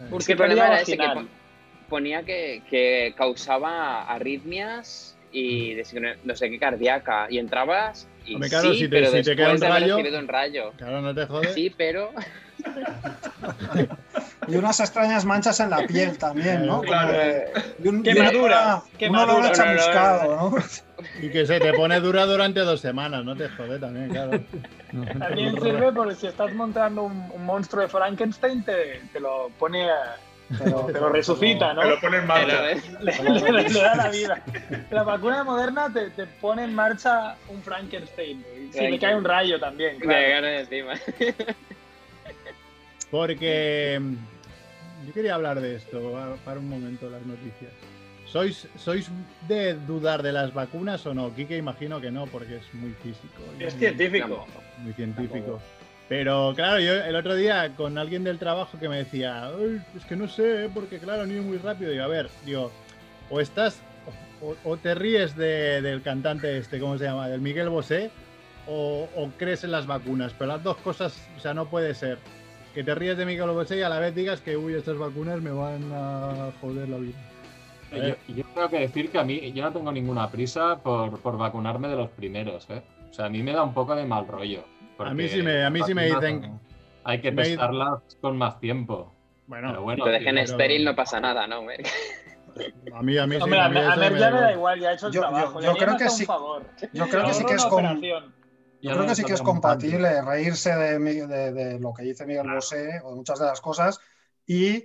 [0.00, 1.14] Eh, Urticaria problema era ese que vaginal.
[1.26, 1.28] pon-
[1.90, 7.26] ponía que, que causaba arritmias y de- no sé qué cardíaca.
[7.28, 9.96] Y entrabas y Hombre, claro, sí, si te- pero si te queda un de rayo-
[9.96, 10.72] recibido un rayo.
[10.78, 11.52] Claro, no te jodes.
[11.54, 12.10] Sí, pero
[14.48, 16.80] Y unas extrañas manchas en la piel también, ¿no?
[16.82, 17.08] Claro.
[17.08, 17.44] Como de-
[17.82, 19.56] y un, y Quemaduras, un olor- un olor a quemaduras.
[19.56, 20.56] chamuscado, ¿no?
[21.22, 24.40] Y que se te pone dura durante dos semanas, no te jode también, claro.
[25.18, 29.90] También sirve porque si estás montando un, un monstruo de Frankenstein, te, te lo pone,
[29.90, 30.16] a-
[30.58, 31.82] te lo, te lo resucita, ¿no?
[31.82, 32.62] Me lo pone en pero marcha.
[32.62, 34.42] Le, le- le da la vida.
[34.90, 38.44] La vacuna moderna te, te pone en marcha un Frankenstein.
[38.72, 40.28] Si le cae un rayo también, me claro.
[40.28, 40.94] gano encima.
[43.10, 44.14] Porque mm,
[45.06, 47.70] yo quería hablar de esto, a- para un momento las noticias.
[48.26, 49.08] ¿Sois, ¿Sois
[49.46, 51.32] de dudar de las vacunas o no?
[51.34, 53.42] Quique imagino que no, porque es muy físico.
[53.60, 54.46] Es muy- científico.
[54.78, 55.60] muy científico.
[56.08, 60.04] Pero claro, yo el otro día con alguien del trabajo que me decía, "Ay, es
[60.04, 61.90] que no sé, porque claro, ni muy rápido.
[61.90, 62.70] Digo, a ver, digo,
[63.30, 63.80] o estás,
[64.64, 67.28] o, te ríes de- del cantante este, ¿cómo se llama?
[67.28, 68.10] Del Miguel Bosé,
[68.66, 70.34] o, crees en las vacunas.
[70.38, 72.18] Pero las dos cosas, o sea, no puede ser.
[72.74, 75.40] Que te ríes de Miguel Bosé y a la vez digas que, uy, estas vacunas
[75.40, 77.16] me van a joder la vida.
[77.92, 81.38] Yo, yo tengo que decir que a mí yo no tengo ninguna prisa por, por
[81.38, 82.82] vacunarme de los primeros, ¿eh?
[83.08, 84.64] O sea, a mí me da un poco de mal rollo.
[84.98, 86.60] A mí sí me- a mí sí me dicen
[87.04, 89.12] Hay que testarlas con más tiempo.
[89.46, 91.56] Bueno, Pero bueno, te dejen pero- estéril, no pasa nada, ¿no?
[91.58, 93.42] a mí, a mí sí.
[93.42, 94.80] Hombre, a, a mí a Mer me ya me da igual.
[94.80, 95.60] ya ha hecho el Yo- yo- trabajo.
[95.60, 96.26] yo le creo que sí-.
[96.92, 98.34] Yo creo que sí que es operación.
[98.80, 102.48] Yo creo que sí que es compatible reírse de, de- de lo que dice Miguel
[102.50, 103.98] Bosé o de muchas de las cosas
[104.46, 104.84] y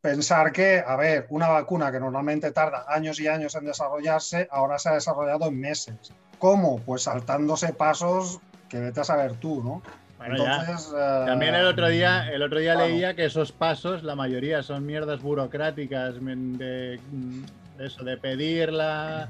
[0.00, 4.78] pensar que, a ver, una vacuna que normalmente tarda años y años en desarrollarse, ahora
[4.78, 6.12] se ha desarrollado en meses.
[6.38, 6.80] ¿Cómo?
[6.80, 9.82] Pues saltándose pasos que vete a saber tú, ¿no?
[10.16, 10.60] Bueno, ya.
[10.60, 14.62] Entonces, eh, También el otro día, el otro día leía que esos pasos, la mayoría
[14.62, 19.28] son mierdas burocráticas men- de, mm, de eso, de pedir la,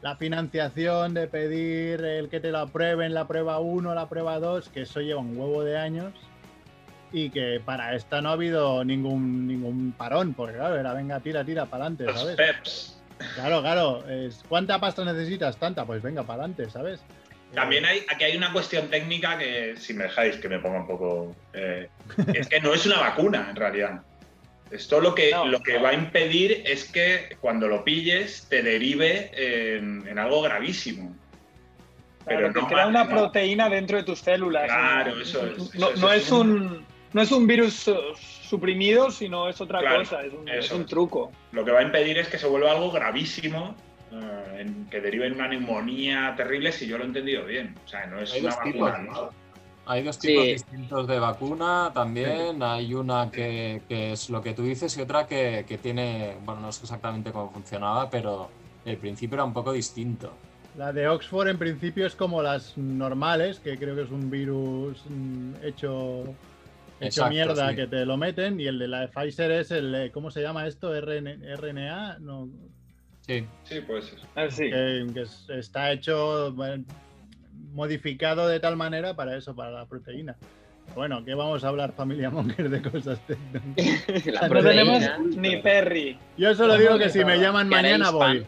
[0.00, 4.68] la financiación, de pedir el que te lo aprueben, la prueba 1, la prueba 2,
[4.70, 6.12] que eso lleva un huevo de años
[7.12, 11.44] y que para esta no ha habido ningún ningún parón, porque claro, era venga, tira,
[11.44, 12.36] tira, para adelante, Los ¿sabes?
[12.36, 12.98] PEPs.
[13.34, 14.08] Claro, claro.
[14.08, 15.56] Es, ¿Cuánta pasta necesitas?
[15.58, 17.00] Tanta, pues venga, para adelante, ¿sabes?
[17.54, 20.86] También hay, aquí hay una cuestión técnica que, si me dejáis que me ponga un
[20.86, 21.36] poco.
[21.52, 21.88] eh,
[22.34, 24.02] es que no es una vacuna, en realidad.
[24.70, 25.44] Esto lo que, No.
[25.46, 30.40] lo que va a impedir es que cuando lo pilles te derive en, en algo
[30.40, 31.14] gravísimo.
[32.24, 34.64] Claro, Pero te no crea una proteína dentro de tus células.
[34.64, 37.88] Claro, eso es, No, eso es, no eso es es un, no es un virus
[37.88, 41.32] eh, suprimido, sino es otra Claro, cosa, es un, es truco.
[41.50, 43.74] Lo que va a impedir es que se vuelva algo gravísimo,
[44.12, 47.74] eh, en- que derive en una neumonía terrible, si yo lo he entendido bien.
[47.84, 48.72] O sea, no es Hay una dos vacuna.
[48.96, 49.42] tipos, ¿no?
[49.84, 50.52] Hay dos tipos Sí.
[50.52, 52.62] distintos de vacuna también.
[52.62, 56.60] Hay una que, que es lo que tú dices y otra que, que tiene, bueno,
[56.60, 58.48] no sé exactamente cómo funcionaba, pero
[58.84, 60.32] el principio era un poco distinto.
[60.78, 65.02] La de Oxford en principio es como las normales, que creo que es un virus
[65.08, 66.30] mm, hecho, hecho
[67.00, 67.76] Exacto, mierda sí.
[67.76, 68.60] que te lo meten.
[68.60, 70.94] Y el de la de Pfizer es el, eh, ¿cómo se llama esto?
[70.94, 72.48] RN RNA, no,
[73.26, 74.18] Sí, Sí, puede ser.
[74.34, 74.64] Así.
[74.70, 76.84] que, que es- está hecho bueno,
[77.72, 80.36] modificado de tal manera para eso, para la proteína.
[80.94, 83.62] Bueno, ¿qué vamos a hablar, familia Monger, de cosas técnicas?
[84.26, 85.02] La No tenemos
[85.36, 86.18] ni Perry.
[86.36, 88.44] Yo solo digo que si me haréis mañana voy.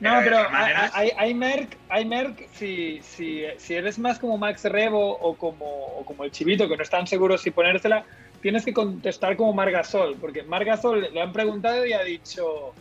[0.00, 5.18] No, pero hay, hay Merck, hay Merck si, si, si eres más como Max Rebo
[5.18, 8.04] o como, o como el Chivito, que no están seguros si ponérsela,
[8.40, 12.72] tienes que contestar como Margasol, porque Margasol le han preguntado y ha dicho,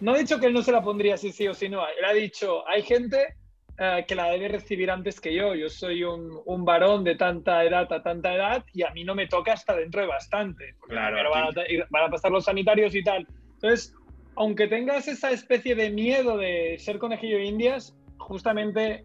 [0.00, 2.04] no ha dicho que él no se la pondría si sí o si no, él
[2.04, 3.34] ha dicho, hay gente
[3.78, 7.64] eh, que la debe recibir antes que yo, yo soy un, un varón de tanta
[7.64, 11.16] edad a tanta edad y a mí no me toca hasta dentro de bastante, Claro,
[11.16, 13.26] primero van a, van pasar los sanitarios y tal.
[13.54, 13.94] Entonces,
[14.36, 19.04] aunque tengas esa especie de miedo de ser conejillo de indias, justamente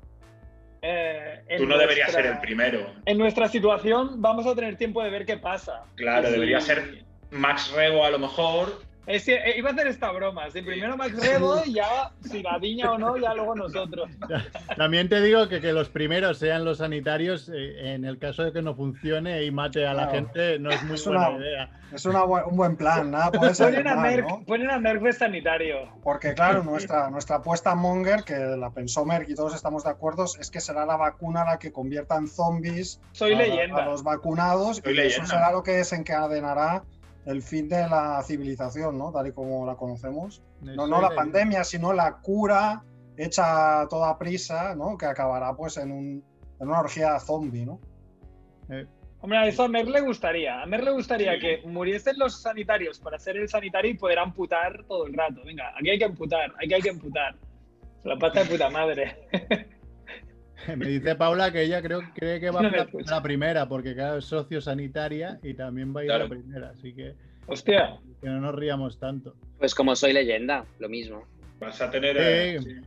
[0.82, 2.86] eh, Tú no deberías ser el primero.
[3.06, 5.84] En nuestra situación vamos a tener tiempo de ver qué pasa.
[5.96, 8.82] Claro, Y- debería ser Max Rebo a lo mejor.
[9.08, 10.50] Es que, eh, iba a hacer esta broma.
[10.52, 14.10] Si primero Max Rebo y ya, si la viña o no, ya luego nosotros.
[14.78, 18.54] También te digo que, que los primeros sean los sanitarios, eh, en el caso de
[18.54, 20.12] que no funcione y mate a la Claro.
[20.28, 21.70] gente, no es muy Es buena una- idea.
[21.92, 24.44] Es una bu- un buen plan, nada puede salir Ponen a, mal, Merck, ¿no?
[24.46, 25.78] ponen a Merck de sanitario.
[26.04, 30.26] Porque claro, nuestra, nuestra apuesta Monger, que la pensó Merck y todos estamos de acuerdo,
[30.40, 33.84] es que será la vacuna la que convierta en zombies Soy a, leyenda.
[33.84, 35.26] a los vacunados Soy y eso leyenda.
[35.28, 36.84] será lo que desencadenará
[37.26, 39.12] el fin de la civilización, ¿no?
[39.12, 40.42] Tal y como la conocemos.
[40.62, 42.84] No, no la de- pandemia, sino la cura
[43.18, 44.98] hecha a toda prisa, ¿no?
[44.98, 46.24] Que acabará pues en, un,
[46.60, 47.80] en una orgía zombie, ¿no?
[48.70, 48.86] Eh,
[49.24, 50.62] Hombre, a eso a Merck le gustaría.
[50.64, 51.40] A Merck le gustaría Sí.
[51.40, 55.42] que muriesen los sanitarios para ser el sanitario y poder amputar todo el rato.
[55.46, 57.36] Venga, aquí hay que amputar, aquí hay que amputar.
[58.02, 59.28] Se la pata de puta madre.
[60.78, 63.94] Me dice Paula que ella creo cree que va No a me la, primera, porque
[63.94, 67.16] claro, es sociosanitaria y también va a ir a la primera, así que,
[67.48, 67.98] Hostia.
[68.22, 69.36] que no nos riamos tanto.
[69.60, 71.24] Pues como soy leyenda, lo mismo.
[71.60, 72.16] Vas a tener.
[72.18, 72.22] Sí.
[72.24, 72.82] eh, No, no,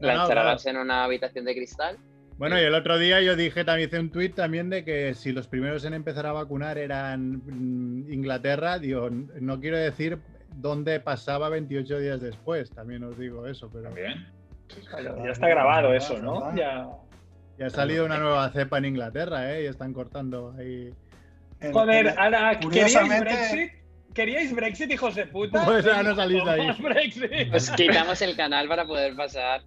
[0.00, 0.22] La claro.
[0.22, 1.96] encerrarás en una habitación de cristal.
[2.38, 5.30] Bueno, y el otro día yo dije, también hice un tuit también de que si
[5.30, 10.18] los primeros en empezar a vacunar eran mm, Inglaterra, digo, no quiero decir
[10.56, 14.26] dónde pasaba 28 días después, también os digo eso, pero También.
[14.88, 16.54] Claro, ya está grabado eso, ¿no?
[16.56, 16.88] Ya.
[17.58, 19.64] ya ha salido una nueva cepa en Inglaterra, ¿eh?
[19.64, 20.92] Y están cortando ahí.
[21.72, 23.72] Joder, ahora, ¿queríais Brexit?
[24.14, 25.64] ¿Queríais Brexit, hijos de puta?
[25.66, 27.48] Pues ahora no salís de ahí.
[27.50, 29.62] Pues quitamos el canal para poder pasar.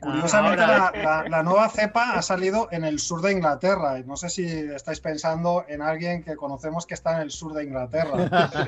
[0.00, 3.98] Curiosamente, la, la- la nueva cepa ha salido en el sur de Inglaterra.
[4.06, 7.64] No sé si estáis pensando en alguien que conocemos que está en el sur de
[7.64, 8.12] Inglaterra.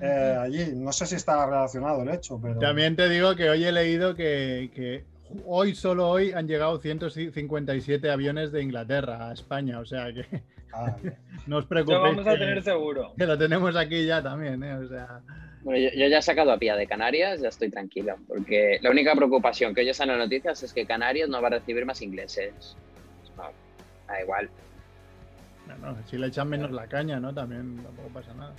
[0.00, 0.72] Eh, allí.
[0.74, 2.58] No sé si está relacionado el hecho, pero.
[2.58, 5.04] También te digo que hoy he leído que, que
[5.44, 10.24] hoy, solo hoy, han llegado 157 aviones de Inglaterra a España, o sea que
[10.72, 10.94] Ah,
[11.46, 12.02] no os Lo preocupéis.
[12.02, 13.12] vamos a que- tener seguro.
[13.16, 14.74] que lo tenemos aquí ya también, ¿eh?
[14.74, 15.20] O sea,
[15.62, 18.90] Bueno, yo, yo ya he sacado a Pía de Canarias, ya estoy tranquilo, porque la
[18.90, 21.86] única preocupación que hoy están en las noticias es que Canarias no va a recibir
[21.86, 22.76] más ingleses.
[23.36, 23.44] No,
[24.06, 24.48] da igual.
[25.80, 27.32] bueno, si le echan menos la caña, ¿no?
[27.34, 28.52] También tampoco pasa nada.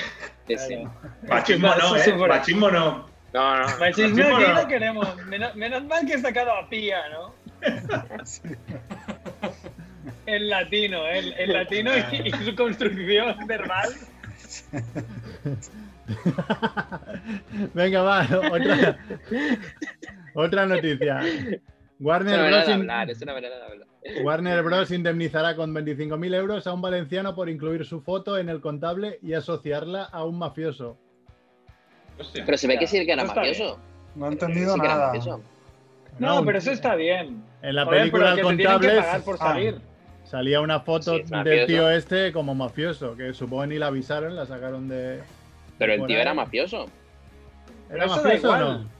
[0.46, 0.92] Claro.
[1.28, 2.14] Machismo no, ¿eh?
[2.28, 3.08] Machismo no.
[3.34, 3.78] No, no.
[3.78, 4.54] Machismo Machismo aquí no.
[4.62, 5.16] no queremos.
[5.26, 7.34] Menos, menos mal que he sacado a Pía, ¿no?
[10.26, 13.90] El latino, el, el latino y, y su construcción verbal.
[17.74, 18.98] Venga, va, otra,
[20.34, 21.20] otra noticia.
[21.26, 21.60] Es
[22.00, 22.66] Warner una manera Bros.
[22.66, 23.88] de in- hablar, es una manera de hablar.
[24.22, 24.90] Warner Bros.
[24.90, 29.34] indemnizará con 25.000 euros a un valenciano por incluir su foto en el contable y
[29.34, 30.96] asociarla a un mafioso.
[32.18, 32.44] Hostia.
[32.46, 33.78] Pero se ve que sí que era mafioso.
[34.14, 35.06] no he entendido Sí que era nada.
[35.08, 35.40] mafioso.
[36.18, 37.42] No, pero eso está bien.
[37.62, 39.72] En la Joder, película El que contable Ah.
[40.24, 44.46] salía una foto Sí, del tío este como mafioso, que supongo ni la avisaron, la
[44.46, 45.20] sacaron de...
[45.78, 46.22] Pero el tío ahí.
[46.22, 46.86] era mafioso.
[47.90, 48.95] ¿Era mafioso o no?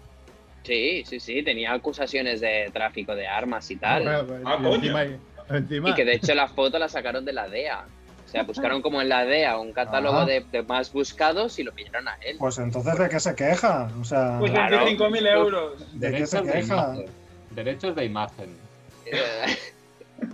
[0.67, 4.03] Sí, sí, sí, tenía acusaciones de tráfico de armas y tal.
[4.03, 5.05] Bueno, pues, Ah, y encima,
[5.51, 7.85] encima- Y que de hecho la foto la sacaron de la DEA.
[8.25, 10.25] O sea, buscaron como en la DEA un catálogo Ah.
[10.27, 12.37] de, de más buscados y lo pillaron a él.
[12.41, 13.89] Pues entonces, ¿de qué se queja?
[14.01, 14.79] O sea, Pues Claro.
[14.85, 15.79] 25.000 euros.
[16.01, 16.75] ¿de qué se Derechos de queja?
[16.75, 17.07] imagen.
[17.53, 18.57] Derechos de imagen.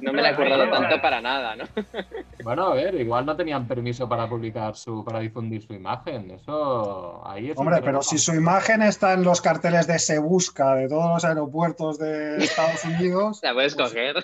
[0.01, 1.64] No me la he acordado tanto para nada, ¿no?
[2.45, 6.33] Bueno, a ver, igual no tenían permiso para publicar su, para difundir su imagen.
[6.33, 10.75] Eso ahí es Hombre, pero si su imagen está en los carteles de Se Busca
[10.75, 14.16] de todos los aeropuertos de Estados Unidos, La puedes Pues- coger.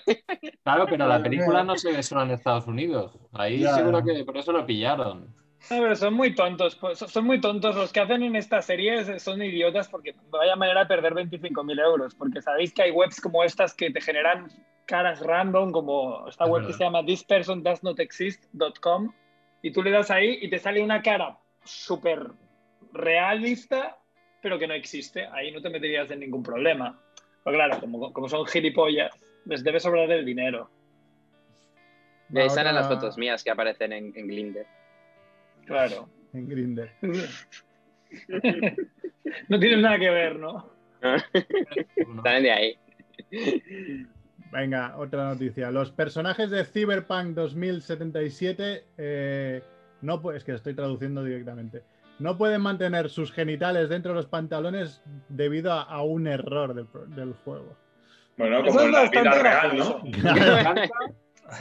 [0.65, 3.17] Claro, pero la película no se ve solo en Estados Unidos.
[3.33, 3.77] Ahí Ya.
[3.77, 5.33] seguro que por eso lo pillaron.
[5.71, 7.75] No, pero son muy tontos, pues, son muy tontos.
[7.75, 12.15] Los que hacen en estas series son idiotas porque vaya manera de perder 25.000 euros.
[12.15, 14.49] Porque sabéis que hay webs como estas que te generan
[14.87, 19.13] caras random, como esta Es web que se llama thispersondoesnotexist.com
[19.63, 22.29] y tú le das ahí y te sale una cara súper
[22.93, 23.99] realista,
[24.41, 25.27] pero que no existe.
[25.27, 26.99] Ahí no te meterías en ningún problema.
[27.45, 29.13] Pero claro, como, como son gilipollas,
[29.45, 30.71] les debe sobrar el dinero.
[32.29, 34.67] De ahí Ahora- salen las fotos mías que aparecen en, en Glinder.
[35.69, 36.09] Claro.
[36.33, 36.91] En Grindr.
[39.49, 40.71] no tienen nada que ver, ¿no?
[42.23, 42.79] Salen de ahí.
[44.53, 45.71] Venga, otra noticia.
[45.71, 49.63] Los personajes de Cyberpunk 2077 eh,
[50.01, 51.83] no pu- es que estoy traduciendo directamente.
[52.19, 57.35] No pueden mantener sus genitales dentro de los pantalones debido a, a un error del,
[57.45, 57.77] juego.
[58.37, 59.77] Bueno, como en la vida real.
[59.79, 60.03] ¿no?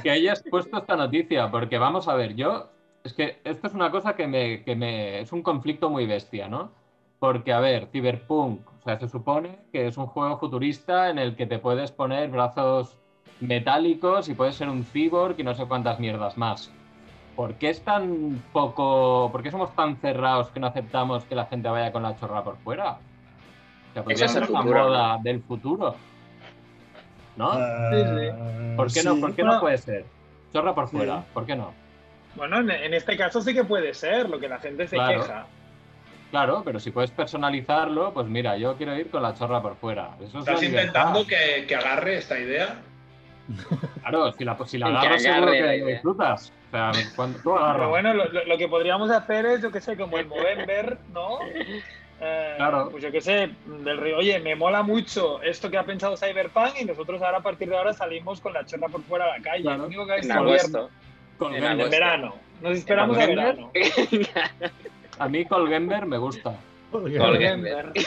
[0.03, 2.69] Que hayas puesto esta noticia, porque vamos a ver, yo,
[3.07, 6.47] es que esto es una cosa que me, que me, es un conflicto muy bestia,
[6.47, 6.71] ¿no?
[7.19, 11.35] Porque, a ver, Cyberpunk, o sea, se supone que es un juego futurista en el
[11.35, 12.95] que te puedes poner brazos
[13.39, 16.71] metálicos y puedes ser un cyborg y no sé cuántas mierdas más.
[17.35, 21.45] ¿Por qué es tan poco, por qué somos tan cerrados que no aceptamos que la
[21.45, 22.99] gente vaya con la chorra por fuera?
[23.89, 25.95] O sea, podría ser futuro, moda del futuro.
[27.35, 27.51] ¿no?
[27.57, 29.21] eh, ¿Por qué no, sí.
[29.21, 30.05] ¿por qué Bueno, no puede ser?
[30.51, 30.97] Chorra por sí.
[30.97, 31.86] fuera, ¿por qué no?
[32.37, 35.21] Bueno, en, en este caso sí que puede ser, lo que la gente se Claro.
[35.21, 35.45] queja.
[36.31, 40.09] Claro, pero si puedes personalizarlo, pues mira, yo quiero ir con la chorra por fuera.
[40.21, 42.79] Eso ¿Estás intentando que, que agarre esta idea?
[44.01, 46.53] Claro, si la, si la agarras seguro agarre que disfrutas.
[46.67, 47.75] O sea, cuando tú agarras.
[47.77, 51.39] Pero bueno, lo que podríamos hacer es, yo qué sé, como el Movember, ¿no?
[52.19, 52.89] Eh, Claro.
[52.89, 56.81] Pues yo qué sé, del río, oye, me mola mucho esto que ha pensado Cyberpunk
[56.81, 59.43] y nosotros ahora a partir de ahora salimos con la chorra por fuera a la
[59.43, 59.61] calle.
[59.63, 59.79] Claro.
[59.79, 60.27] Lo único que hay es
[61.39, 62.35] En verano.
[62.61, 63.71] Nos esperamos a verano.
[65.19, 66.55] A mí Colgember me gusta.
[66.91, 67.91] Porque- Colgember.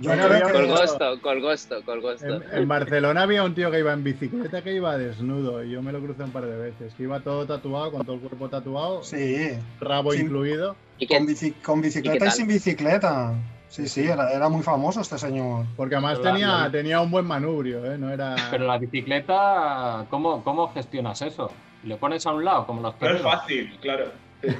[0.00, 2.26] Yo Bueno, creo había- que- Col gusto, col gusto, col gusto.
[2.52, 5.82] En, en Barcelona había un tío que iba en bicicleta que iba desnudo y yo
[5.82, 6.94] me lo crucé un par de veces.
[6.94, 9.48] Que iba todo tatuado, con todo el cuerpo tatuado, Sí,
[9.80, 10.20] rabo Sí.
[10.20, 10.76] incluido.
[10.98, 11.16] ¿Y qué?
[11.18, 12.30] con, bici- con bicicleta y, tal?
[12.32, 13.34] sin bicicleta.
[13.68, 15.66] Sí, sí, era, era muy famoso este señor.
[15.76, 17.98] Porque además tenía, la- tenía un buen manubrio, ¿eh?
[17.98, 18.34] No era.
[18.50, 21.50] Pero la bicicleta, ¿cómo, cómo gestionas eso?
[21.84, 24.10] ¿Le pones a un lado, como los No es fácil, claro.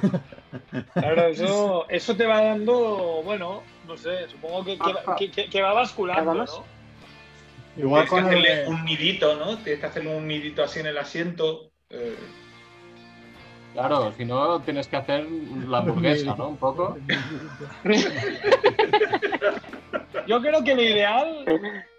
[0.93, 5.49] Claro, eso, eso te va dando, bueno, no sé, supongo que, que, va- que- que-
[5.49, 6.33] que va basculando.
[6.33, 6.45] ¿no?
[7.77, 8.45] Igual Tienes que con el.
[8.45, 9.57] hacerle un nidito, ¿no?
[9.59, 11.71] Tienes que hacerle un nidito así en el asiento.
[11.89, 12.15] eh,
[13.73, 15.27] Claro, si no tienes que hacer
[15.67, 16.49] la hamburguesa, ¿no?
[16.49, 16.97] Un poco.
[20.27, 21.45] Yo creo que lo ideal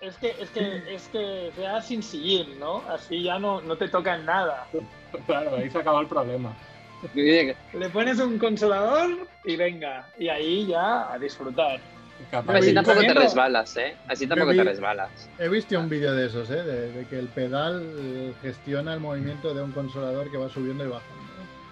[0.00, 2.84] es que, es que, es que sea sin sillín, ¿no?
[2.88, 4.66] Así ya no, no te tocan nada.
[5.26, 6.54] Claro, ahí se acabó el problema.
[7.14, 11.80] Le pones un consolador y venga, y ahí ya a disfrutar.
[12.30, 13.96] Capaz- Así tampoco te resbalas, ¿eh?
[14.06, 15.30] Así tampoco te resbalas.
[15.38, 16.62] He visto un vídeo de esos, ¿eh?
[16.62, 20.88] De, de que el pedal gestiona el movimiento de un consolador que va subiendo y
[20.88, 21.29] bajando.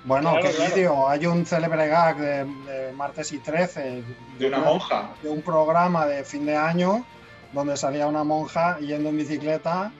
[0.08, 0.74] Bueno, Claro, qué claro.
[0.74, 1.08] vídeo.
[1.08, 4.02] Hay un célebre gag de, de martes y 13
[4.38, 5.10] de una monja.
[5.22, 7.04] de un programa de fin de año
[7.52, 9.92] donde salía una monja yendo en bicicleta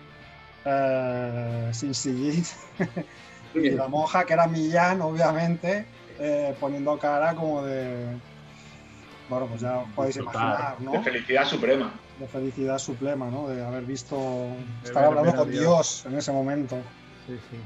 [0.65, 2.43] eh, sin sillín.
[3.55, 5.85] y la monja, que era Millán, obviamente,
[6.19, 8.17] eh, poniendo cara como de.
[9.29, 10.93] Bueno, pues ya os podéis imaginar, ¿no?
[10.93, 11.93] De felicidad suprema.
[12.19, 13.49] De felicidad suprema, ¿no?
[13.49, 14.17] De haber visto.
[14.83, 15.63] Estar hablando con Dios.
[15.63, 16.77] Dios en ese momento.
[17.27, 17.59] Sí, sí.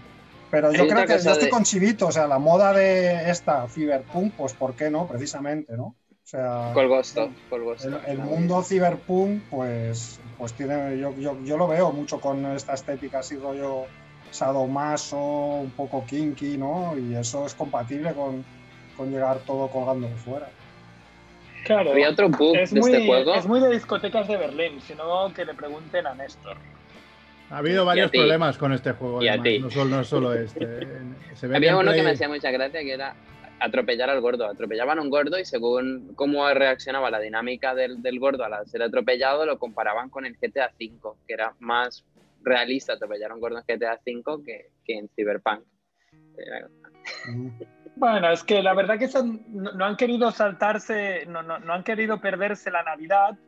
[0.52, 3.66] Pero yo creo que yo estoy de- con Chivito, o sea, la moda de esta
[3.68, 5.08] Cyberpunk, pues ¿por qué no?
[5.08, 5.84] Precisamente, ¿no?
[6.10, 7.88] O sea, Col gusto, col gusto.
[7.88, 12.74] el, el mundo Cyberpunk, pues, pues tiene, yo, yo, yo lo veo mucho con esta
[12.74, 13.86] estética así rollo
[14.30, 16.94] sadomaso, un poco kinky, ¿no?
[16.98, 18.44] Y eso es compatible con,
[18.96, 20.48] con llegar todo colgando de fuera.
[21.64, 21.92] Claro.
[21.92, 23.34] Había otro Es de muy, este juego.
[23.34, 26.56] es muy de discotecas de Berlín, sino que le pregunten a Néstor.
[27.52, 29.58] Ha habido varios problemas con este juego, Y a ti.
[29.58, 30.88] No solo, no solo este.
[31.34, 33.14] Se ve Había uno que me hacía mucha gracia que era
[33.60, 34.46] atropellar al gordo.
[34.46, 38.82] Atropellaban a un gordo y según cómo reaccionaba la dinámica del, del gordo al ser
[38.82, 42.06] atropellado, lo comparaban con el GTA V, que era más
[42.42, 45.64] realista atropellar a un gordo en GTA V que, que en Cyberpunk.
[46.36, 46.68] Era-.
[47.94, 51.74] Bueno, es que la verdad que son- no, no han querido saltarse, no, no, no
[51.74, 53.38] han querido perderse la Navidad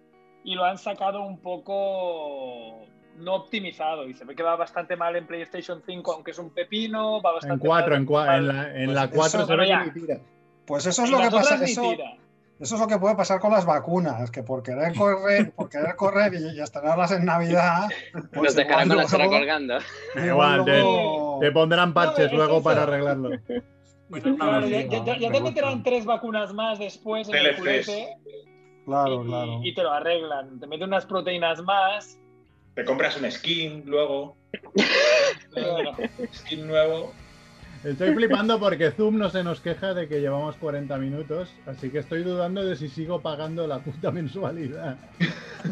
[0.44, 2.86] y lo han sacado un poco
[3.18, 6.50] no optimizado y se ve que va bastante mal en PlayStation 5, aunque es un
[6.50, 9.46] pepino, va En bastante 4, mal- en, cua- en la, en Pues la 4 eso-
[9.46, 10.18] se ve que tira.
[10.66, 11.62] Pues eso es en lo que pasa.
[11.64, 11.92] Eso,
[12.60, 15.96] eso es lo que puede pasar con las vacunas, que por querer correr, por querer
[15.96, 17.88] correr y, y estrenarlas en Navidad,
[18.32, 19.78] pues Nos dejarán con la luego- colgando.
[20.24, 22.64] igual te- pondrán parches es luego eso.
[22.64, 23.30] para arreglarlo.
[24.38, 28.16] Claro, ya, te meterán tres vacunas más después en el culete
[28.84, 29.60] Claro, y, claro.
[29.62, 30.60] y te lo arreglan.
[30.60, 32.18] Te meten unas proteínas más.
[32.74, 34.36] Te compras un skin luego,
[36.34, 37.12] skin nuevo.
[37.84, 41.98] Estoy flipando porque Zoom no se nos queja de que llevamos 40 minutos, así que
[41.98, 44.96] estoy dudando de si sigo pagando la puta mensualidad.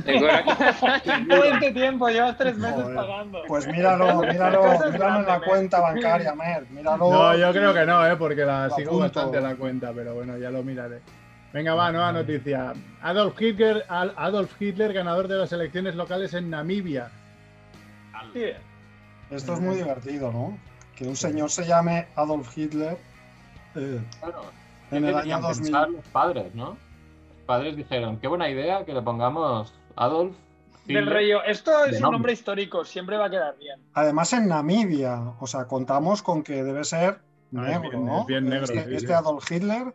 [0.06, 2.94] Este tiempo, llevas tres meses Joder.
[2.96, 3.42] pagando.
[3.48, 6.66] Pues míralo, míralo, míralo en la cuenta bancaria, Mer.
[6.70, 7.10] Míralo.
[7.10, 8.16] No, yo creo que no, ¿eh?
[8.16, 8.98] porque la sigo apunto.
[8.98, 11.00] bastante la cuenta, pero bueno, ya lo miraré.
[11.52, 12.72] Venga, va, nueva noticia.
[13.02, 17.10] Adolf Hitler, Adolf Hitler, ganador de las elecciones locales en Namibia.
[19.30, 20.58] Esto es muy divertido, ¿no?
[20.96, 22.96] Que un señor se llame Adolf Hitler
[23.74, 24.42] eh, Claro.
[24.90, 25.62] en ¿Qué el año querían 2000.
[25.72, 26.68] pensar los padres, ¿no?
[26.68, 30.34] Los padres dijeron, qué buena idea que le pongamos Adolf.
[30.86, 31.08] Del Hitler".
[31.14, 32.32] rey, esto es De un nombre.
[32.32, 33.78] histórico, siempre va a quedar bien.
[33.94, 37.18] Además en Namibia, o sea, contamos con que debe ser
[37.56, 38.20] Ah, es negro, bien- ¿no?
[38.22, 39.14] es bien negro, este, sí, este.
[39.14, 39.92] Adolf Hitler.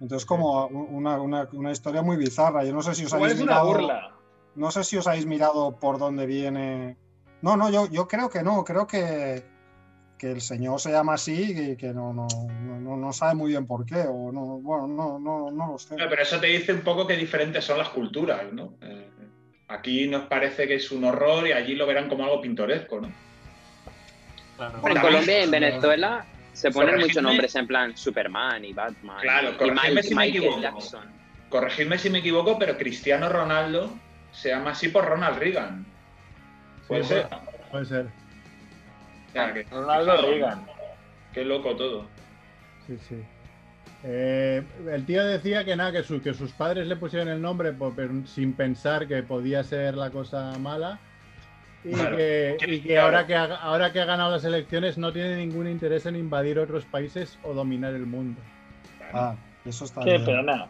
[0.00, 2.64] Entonces como una, una- una historia muy bizarra.
[2.64, 3.66] Yo no sé si os habéis es una mirado.
[3.66, 4.12] burla.
[4.54, 6.96] No sé si os habéis mirado por dónde viene.
[7.42, 9.44] No, no, yo, yo creo que no, creo que,
[10.18, 12.26] que el señor se llama así y que no, no,
[12.62, 15.78] no, no- no sabe muy bien por qué, o no, bueno, no, no, no lo
[15.78, 15.94] sé.
[15.96, 18.74] Pero eso te dice un poco que diferentes son las culturas, ¿no?
[18.82, 19.10] Eh,
[19.68, 23.12] aquí nos parece que es un horror y allí lo verán como algo pintoresco, ¿no?
[24.56, 24.78] Claro.
[24.88, 25.50] En Colombia y en.
[25.52, 26.24] Venezuela
[26.58, 27.08] se ponen Corregidme.
[27.08, 29.20] muchos nombres en plan Superman y Batman.
[29.22, 30.60] Claro, y corregidme Mike- si me Michael equivoco.
[30.62, 31.04] Jackson.
[31.48, 33.92] Corregidme si me equivoco, pero Cristiano Ronaldo
[34.32, 35.86] se llama así por Ronald Reagan.
[36.86, 37.26] Puede Sí, ser.
[37.70, 38.06] Puede ser.
[39.28, 40.66] O sea, que- Ronaldo Reagan.
[41.32, 42.06] Qué loco todo.
[42.86, 43.22] Sí, sí.
[44.04, 47.72] Eh, el tío decía que nada, que, su- que sus padres le pusieron el nombre
[47.72, 50.98] po- pero sin pensar que podía ser la cosa mala.
[51.84, 52.16] Y Claro.
[52.16, 53.02] que, y que Claro.
[53.06, 56.58] ahora, que ha, ahora que ha ganado las elecciones no tiene ningún interés en invadir
[56.58, 58.40] otros países o dominar el mundo.
[59.12, 60.24] Ah, eso está Qué bien.
[60.24, 60.64] pena.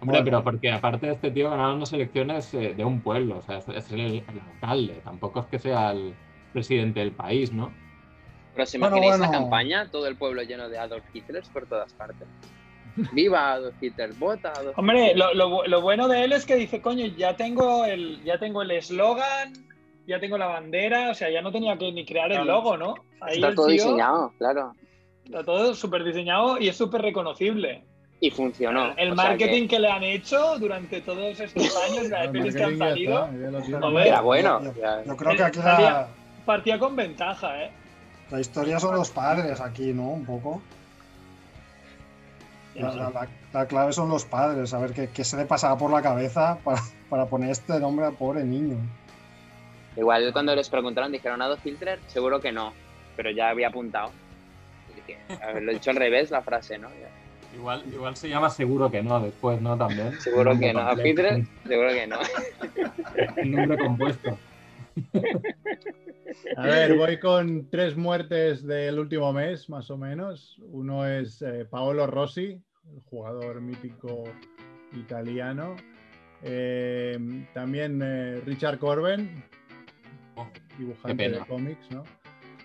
[0.00, 0.24] Hombre, Bueno.
[0.24, 3.68] pero porque aparte este tío ganaron unas elecciones eh, de un pueblo, o sea, es,
[3.68, 6.14] es el, el alcalde, tampoco es que sea el
[6.52, 7.72] presidente del país, ¿no?
[8.54, 11.92] Pero si Bueno, imagináis la campaña, todo el pueblo lleno de Adolf Hitlers por todas
[11.94, 12.28] partes.
[13.12, 15.16] Viva Adolf Hitler, vota Adolf Hombre, Hitler.
[15.16, 18.38] lo, lo bu- lo bueno de él es que dice, coño, ya tengo el ya
[18.38, 19.52] tengo el eslogan,
[20.06, 22.94] ya tengo la bandera, o sea, ya no tenía que ni crear el logo, ¿no?
[23.20, 24.72] Ahí Está todo tío- diseñado, claro.
[25.24, 27.82] Está todo súper diseñado y es súper reconocible.
[28.20, 28.94] Y funcionó.
[28.96, 29.78] el marketing que- que...
[29.80, 34.60] le han hecho durante todos estos años, las pelis que han salido, está, Era bueno.
[35.04, 36.08] Yo, creo que aquí la,
[36.46, 37.70] partía con ventaja, ¿eh?
[38.30, 40.08] la historia son los padres, aquí, ¿no?
[40.10, 40.62] Un poco.
[42.74, 45.78] La, la- la- la clave son los padres, a ver qué, qué se le pasaba
[45.78, 48.76] por la cabeza para, para poner este nombre al pobre niño.
[49.96, 52.72] Igual cuando les preguntaron, dijeron Adolf Hitler, seguro que no,
[53.16, 54.10] pero ya había apuntado.
[54.94, 56.88] Dije, haberlo dicho al revés la frase, ¿no?
[57.54, 59.76] Igual, igual se llama seguro que no después, ¿no?
[59.78, 60.12] También.
[60.20, 60.86] Seguro que no.
[60.86, 62.18] Completo, Hitler, seguro que no.
[63.42, 64.38] Un nombre compuesto.
[66.56, 70.56] A ver, voy con tres muertes del último mes, más o menos.
[70.72, 72.60] Uno es eh, Paolo Rossi,
[72.92, 74.24] el jugador mítico
[74.92, 75.76] italiano.
[76.42, 77.18] Eh,
[77.54, 79.44] también eh, Richard Corben,
[80.36, 80.46] Oh,
[80.78, 82.02] dibujante de cómics, ¿no?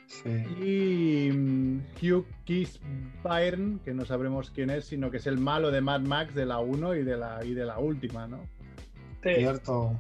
[0.08, 0.30] Sí.
[0.60, 2.78] Y mm, Hugh Keith
[3.24, 6.46] Byrne, que no sabremos quién es, sino que es el malo de Mad Max de
[6.48, 8.40] la 1 y de la, y de la última, ¿no?
[9.24, 9.36] Sí.
[9.36, 9.96] Cierto.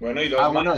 [0.00, 0.64] Bueno, y dos Ah, más.
[0.64, 0.74] bueno,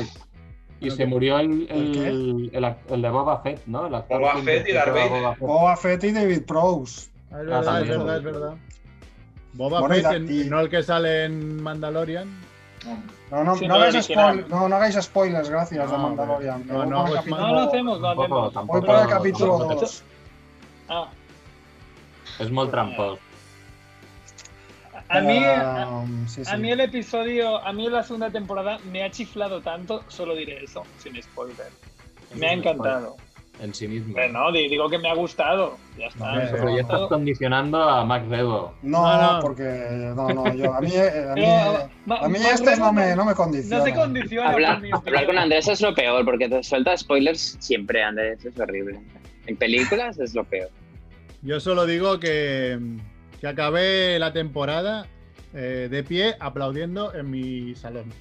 [0.80, 3.86] y, y se murió el, ¿El el, el, act- el de Boba Fett, ¿no?
[3.86, 5.38] El actor Boba Fett y Darth Vader.
[5.38, 6.04] Boba Fett.
[6.04, 7.10] Y David Prowse.
[7.30, 7.98] Ah, es Ah, verdad, es también.
[7.98, 8.54] verdad, es verdad.
[9.54, 12.28] Boba Bueno, Fett, y- no el que sale en Mandalorian.
[12.84, 16.66] No, no, no, no, hagáis spoil- no, no hagáis spoilers, gracias, de No, Mandalorian.
[16.66, 18.52] no, no, pues, capítulo- No lo hacemos, no Tampoco, hacemos.
[18.54, 18.78] tampoco.
[18.80, 19.80] Voy por el capítulo tampoco.
[19.80, 20.02] 2.
[20.88, 21.08] Ah,
[22.38, 23.18] Es muy tramposo.
[25.08, 25.38] a mí,
[26.28, 26.56] sí, a sí.
[26.56, 30.82] mí el episodio, a mí la segunda temporada me ha chiflado tanto, solo diré eso,
[30.98, 31.70] sin spoiler.
[32.34, 33.16] Me ha encantado.
[33.60, 34.08] En sí mismo.
[34.08, 35.76] Hombre, no, di- digo que me ha gustado.
[35.98, 36.48] Ya está.
[36.50, 38.74] Pero ya estás condicionando a Max Rebo.
[38.82, 39.40] No, No, no.
[39.40, 39.62] porque
[40.16, 41.42] no, no, yo, a mí, a mí,
[42.06, 43.78] Pero, a mí este no me, no- me condiciona.
[43.78, 44.50] No te condiciona.
[44.50, 44.80] Hablar,
[45.26, 49.00] con Andrés es lo peor, porque te suelta spoilers siempre, Andrés, es horrible.
[49.46, 50.70] En películas es lo peor.
[51.42, 52.78] Yo solo digo que,
[53.40, 55.06] que acabé la temporada
[55.52, 58.12] eh, de pie aplaudiendo en mi salón.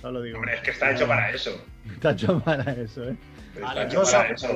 [0.00, 0.38] Solo digo.
[0.38, 1.50] Hombre, es que está hecho para eso.
[1.92, 3.16] Está hecho para eso, ¿eh?
[3.60, 4.04] Vale, yo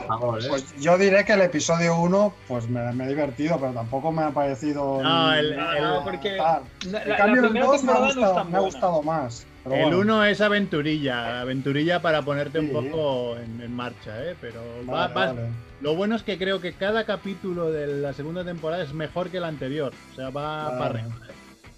[0.07, 0.47] favor, ¿eh?
[0.49, 4.23] Pues yo diré que el episodio 1 pues me, me he divertido, pero tampoco me
[4.23, 5.03] ha parecido.
[5.03, 6.63] No, el- No, el- no, porque tal.
[6.91, 8.61] la, En la- cambio, la el primera 2 me ha no gustado, tan me ha
[8.61, 9.47] gustado más.
[9.65, 12.73] Pero El bueno, 1 es aventurilla, aventurilla para ponerte un Sí.
[12.73, 14.35] poco en, en marcha, ¿eh?
[14.41, 15.49] Pero va- vale, va- vale.
[15.83, 19.39] lo bueno es que creo que cada capítulo de la segunda temporada es mejor que
[19.39, 19.93] el anterior.
[20.13, 20.79] O sea, va Vale.
[20.79, 21.15] para arriba.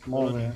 [0.06, 0.50] Molt bé.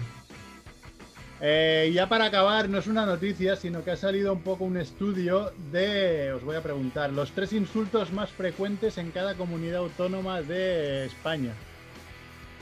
[1.44, 4.76] Eh, ya para acabar, no es una noticia, sino que ha salido un poco un
[4.76, 10.40] estudio de, os voy a preguntar, los tres insultos más frecuentes en cada comunidad autónoma
[10.40, 11.52] de España.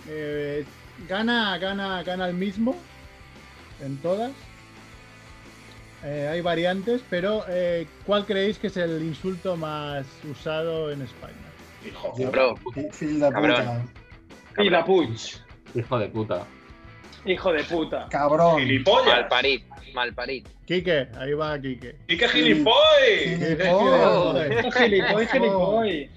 [0.08, 0.64] Eh,
[1.06, 2.74] gana, gana, gana el mismo
[3.84, 4.32] en todas.
[6.02, 11.34] Eh, hay variantes, pero eh, ¿cuál creéis que es el insulto más usado en España?
[11.86, 12.14] Hijo.
[12.16, 12.26] De
[13.34, 13.84] puta.
[14.84, 15.20] Puig.
[15.74, 16.46] Hijo de puta.
[17.24, 18.06] Hijo de puta.
[18.10, 18.60] Cabrón.
[18.60, 19.06] ¡Gilipollas!
[19.06, 19.64] Malparit,
[19.94, 20.48] malparit.
[20.66, 21.96] Quique, ahí va Quique.
[22.08, 22.78] ¡Y qué gilipollas!
[23.38, 24.74] Gilipollas.
[24.74, 26.10] Gilipoy, gilipoy.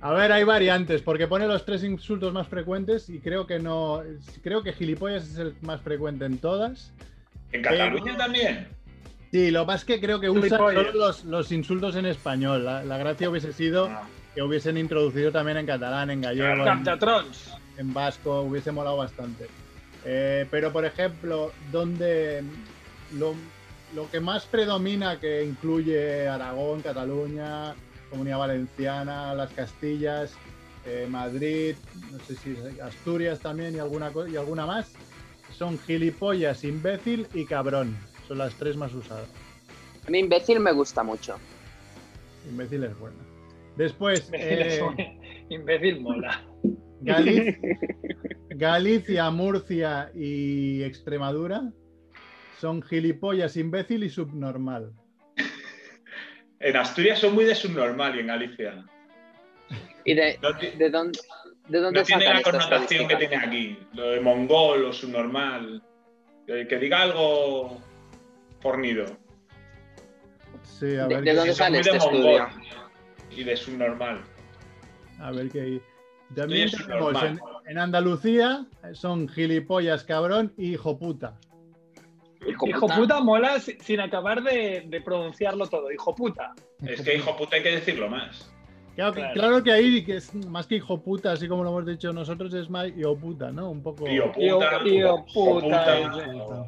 [0.00, 4.02] A ver, hay variantes, porque pone los tres insultos más frecuentes y creo que no.
[4.42, 6.92] Creo que gilipollas es el más frecuente en todas.
[7.52, 8.68] ¿En Cataluña también?
[9.30, 12.64] Sí, lo más que creo que usan solo los, los insultos en español.
[12.64, 14.02] La, la gracia hubiese sido Ah,
[14.34, 16.84] que hubiesen introducido también en catalán, en gallego, en,
[17.78, 19.46] en vasco, hubiese molado bastante.
[20.04, 22.42] Eh, pero, por ejemplo, donde
[23.16, 23.34] lo,
[23.94, 27.74] lo que más predomina, que incluye Aragón, Cataluña,
[28.10, 30.34] Comunidad Valenciana, las Castillas,
[30.84, 31.76] eh, Madrid,
[32.10, 34.92] no sé si Asturias también y alguna, y alguna más,
[35.56, 37.96] son gilipollas, imbécil y cabrón.
[38.26, 39.28] Son las tres más usadas.
[40.06, 41.36] A mí imbécil me gusta mucho.
[42.48, 43.16] Imbécil es buena.
[43.76, 46.42] Después, Imbécil, eh, imbécil mola.
[47.00, 47.58] Galicia,
[48.56, 51.62] Galicia, Murcia y Extremadura
[52.58, 54.92] son gilipollas, imbécil y subnormal.
[56.64, 58.84] En Asturias son muy de subnormal y en Galicia.
[60.04, 61.18] ¿Y de, No, de dónde,
[61.68, 63.78] de dónde no tiene la connotación que tiene aquí.
[63.94, 65.82] Lo de mongol o subnormal.
[66.46, 67.80] Que, que diga algo
[68.60, 69.06] fornido.
[70.62, 72.48] Sí, a ¿De- ver, de qué- dónde Son sale muy de este mongol estudio?
[73.30, 74.20] Y de subnormal.
[75.18, 75.82] a ver qué hay.
[76.34, 77.14] También tenemos
[77.66, 81.38] en, Andalucía son gilipollas, cabrón y hijo puta.
[82.46, 83.20] Hijo Hijo puta.
[83.20, 85.90] mola si- sin acabar de, de pronunciarlo todo.
[85.92, 86.52] Hijo puta.
[86.84, 88.52] Es que hijo puta hay que decirlo más.
[88.96, 89.34] Claro, que- Claro.
[89.34, 92.52] claro que ahí que es más que hijo puta, así como lo hemos dicho nosotros,
[92.54, 93.70] es más hijo puta, ¿no?
[93.70, 94.04] Un poco.
[94.04, 94.82] Tío- puta.
[94.82, 96.66] tío o puta.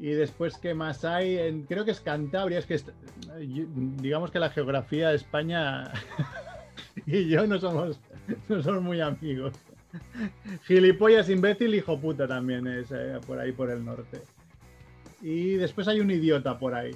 [0.00, 1.38] Y después, ¿qué más hay?
[1.38, 2.78] En- creo que es Cantabria, es que
[4.00, 5.84] digamos que la geografía de España
[7.06, 7.98] y yo no somos,
[8.48, 9.52] no somos muy amigos.
[10.66, 14.20] Gilipollas, imbécil, hijo puta también es eh, por ahí por el norte.
[15.22, 16.94] Y después hay un idiota por ahí.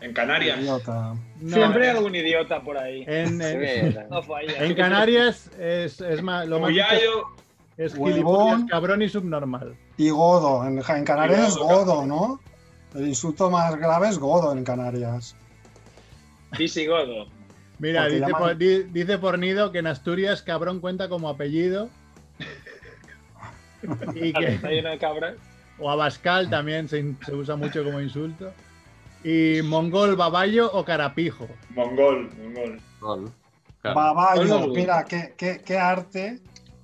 [0.00, 0.58] En Canarias.
[0.60, 1.14] Idiota.
[1.40, 3.04] No, Siempre hay algún idiota por ahí.
[3.06, 4.64] en, en- Sí, No falla.
[4.64, 6.72] en Canarias es, es más, lo más
[7.76, 9.76] es gilipollas, cabrón y subnormal.
[9.96, 10.66] Y godo.
[10.66, 12.40] En, en Canarias es godo, ¿no?
[12.94, 15.36] El insulto más grave es godo en Canarias.
[16.58, 17.26] Visigodo.
[17.78, 21.88] Mira, dice, llaman- por, di- dice Fornido que en Asturias cabrón cuenta como apellido.
[24.14, 25.34] y que, Está lleno de cabras.
[25.78, 28.52] o Abascal también se, usa mucho como insulto.
[29.24, 31.46] Y mongol, baballo o carapijo.
[31.74, 32.80] mongol, mongol.
[33.00, 33.32] Gol.
[33.82, 33.96] Claro.
[33.96, 34.74] Baballo, Ponlo.
[34.74, 36.40] mira, qué, qué- qué arte.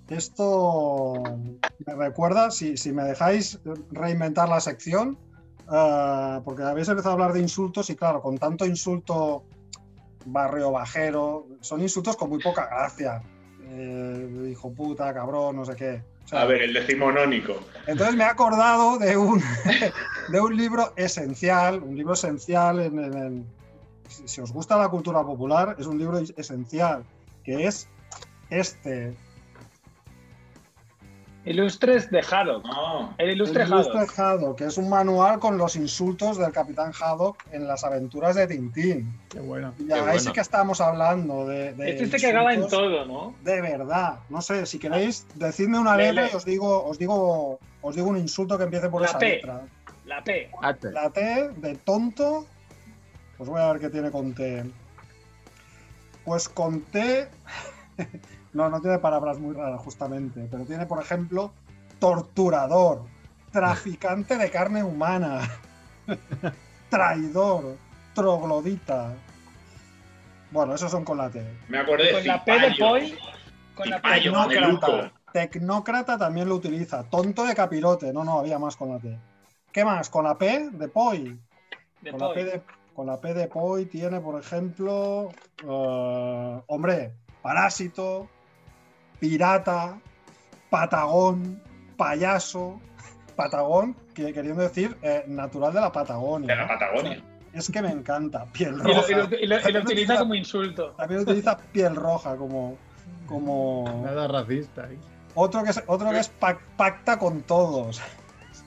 [0.08, 1.38] Esto
[1.86, 3.58] me recuerda, si, si me dejáis
[3.90, 5.16] reinventar la sección,
[5.72, 9.44] eh, porque habéis empezado a hablar de insultos y claro, con tanto insulto
[10.24, 13.22] barrio bajero, son insultos con muy poca gracia.
[13.66, 16.02] Eh, hijo puta, cabrón, no sé qué.
[16.24, 17.54] O sea, A ver, el decimonónico.
[17.86, 19.42] entonces me he acordado de un,
[20.28, 23.46] de un libro esencial, un libro esencial en, en-
[24.08, 27.04] si si os gusta la cultura popular, es un libro esencial,
[27.42, 27.88] que es
[28.50, 29.14] este,
[31.46, 32.64] Ilustres de Haddock.
[32.64, 33.14] No.
[33.18, 34.18] El el ilustre Ilustre Haddock.
[34.18, 38.46] Haddock, que es un manual con los insultos del Capitán Haddock en las aventuras de
[38.46, 39.18] Tintín.
[39.28, 39.74] Qué bueno.
[39.78, 40.18] Y ahí bueno.
[40.18, 43.34] sí que estamos hablando de, de Este se cagaba en todo, ¿no?
[43.42, 46.98] De verdad, no sé, si queréis, decidme una Le- letra le- y os digo, os
[46.98, 49.28] digo, os digo un insulto que empiece por La esa P.
[49.36, 49.60] letra.
[50.06, 50.50] La P.
[50.92, 52.46] La T de tonto,
[53.36, 54.64] pues voy a ver qué tiene con T.
[56.24, 57.28] Pues conté.
[58.54, 60.48] No, no tiene palabras muy raras, justamente.
[60.50, 61.52] Pero tiene, por ejemplo,
[61.98, 63.02] torturador,
[63.50, 65.40] traficante de carne humana,
[66.88, 67.76] traidor,
[68.14, 69.12] troglodita.
[70.52, 71.44] Bueno, esos son con la T.
[71.68, 72.74] Me acordé Con la P de.
[72.78, 73.18] Poi.
[73.74, 74.20] Con la P de.
[74.20, 75.12] Tecnócrata.
[75.32, 77.02] Tecnócrata también lo utiliza.
[77.02, 78.12] Tonto de capirote.
[78.12, 79.18] No, no, había más con la T.
[79.72, 80.08] ¿Qué más?
[80.08, 81.36] Con la P de Poi.
[82.02, 82.34] de Con la, Poi.
[82.36, 82.62] P de,
[82.94, 85.30] con la P de Poi tiene, por ejemplo,
[85.64, 88.28] eh, hombre, parásito,
[89.28, 89.98] pirata,
[90.68, 91.58] patagón,
[91.96, 92.78] payaso,
[93.36, 96.46] patagón, que, queriendo decir eh, natural de la Patagonia.
[96.54, 97.22] De la Patagonia.
[97.54, 99.06] Es que me encanta, piel Y lo, roja.
[99.10, 100.90] y lo- y lo- y lo También utiliza como insulto.
[100.98, 102.76] También utiliza piel roja como,
[103.26, 104.90] como Nada racista.
[104.90, 104.98] ¿eh?
[105.34, 108.02] otro que es, otro que es pac- pacta con todos.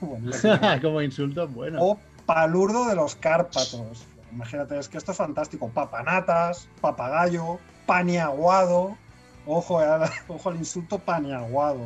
[0.82, 1.78] Como insulto, bueno.
[1.82, 4.06] o palurdo de los Cárpatos.
[4.32, 5.68] Imagínate, es que esto es fantástico.
[5.70, 8.96] Papanatas, papagayo, paniaguado.
[9.48, 9.86] Ojo, eh,
[10.28, 11.80] ojo al insulto paniaguado.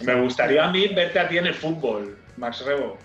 [0.00, 2.96] Me gustaría a mí verte a ti en el fútbol, Max Rebo.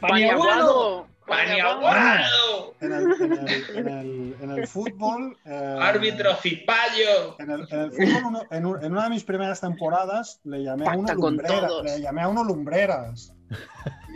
[0.00, 1.06] ¡Paniaguado!
[1.26, 2.74] ¡Paniaguado!
[2.80, 5.36] En el, en el- en el- en el fútbol.
[5.44, 7.36] eh, ¡Árbitro Cipayo!
[7.38, 10.62] En el, en el fútbol, uno- en, un- en una de mis primeras temporadas, le
[10.62, 11.84] llamé a uno Pacta con lumbrera, todos.
[11.84, 13.34] le llamé a uno lumbreras.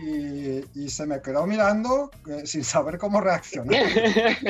[0.05, 3.80] Y, y se me quedó mirando eh, sin saber cómo reaccionar.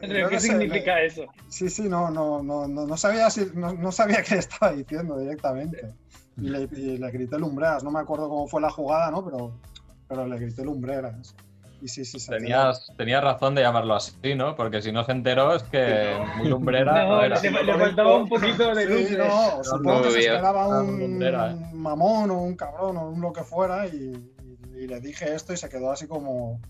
[0.00, 1.26] ¿Qué sé, significa eso?
[1.48, 5.18] Sí, sí, no, no, no, no, no sabía si, no, no sabía qué estaba diciendo
[5.18, 5.92] directamente.
[6.40, 7.82] Y le, y le grité lumbreras.
[7.82, 9.24] No me acuerdo cómo fue la jugada, ¿no?
[9.24, 9.52] Pero,
[10.08, 11.34] pero le grité lumbreras.
[11.80, 14.54] Y sí, sí, se Tenías, tenías razón de llamarlo así, ¿no?
[14.56, 17.40] Porque si no se enteró es que muy lumbrera no No, era.
[17.40, 19.08] le, le faltaba un poquito de luz.
[19.08, 21.56] Sí, no, supongo que se esperaba Ah, un lumbrera, eh.
[21.72, 24.12] mamón o un cabrón o un lo que fuera y,
[24.82, 26.60] y- le dije esto y se quedó así como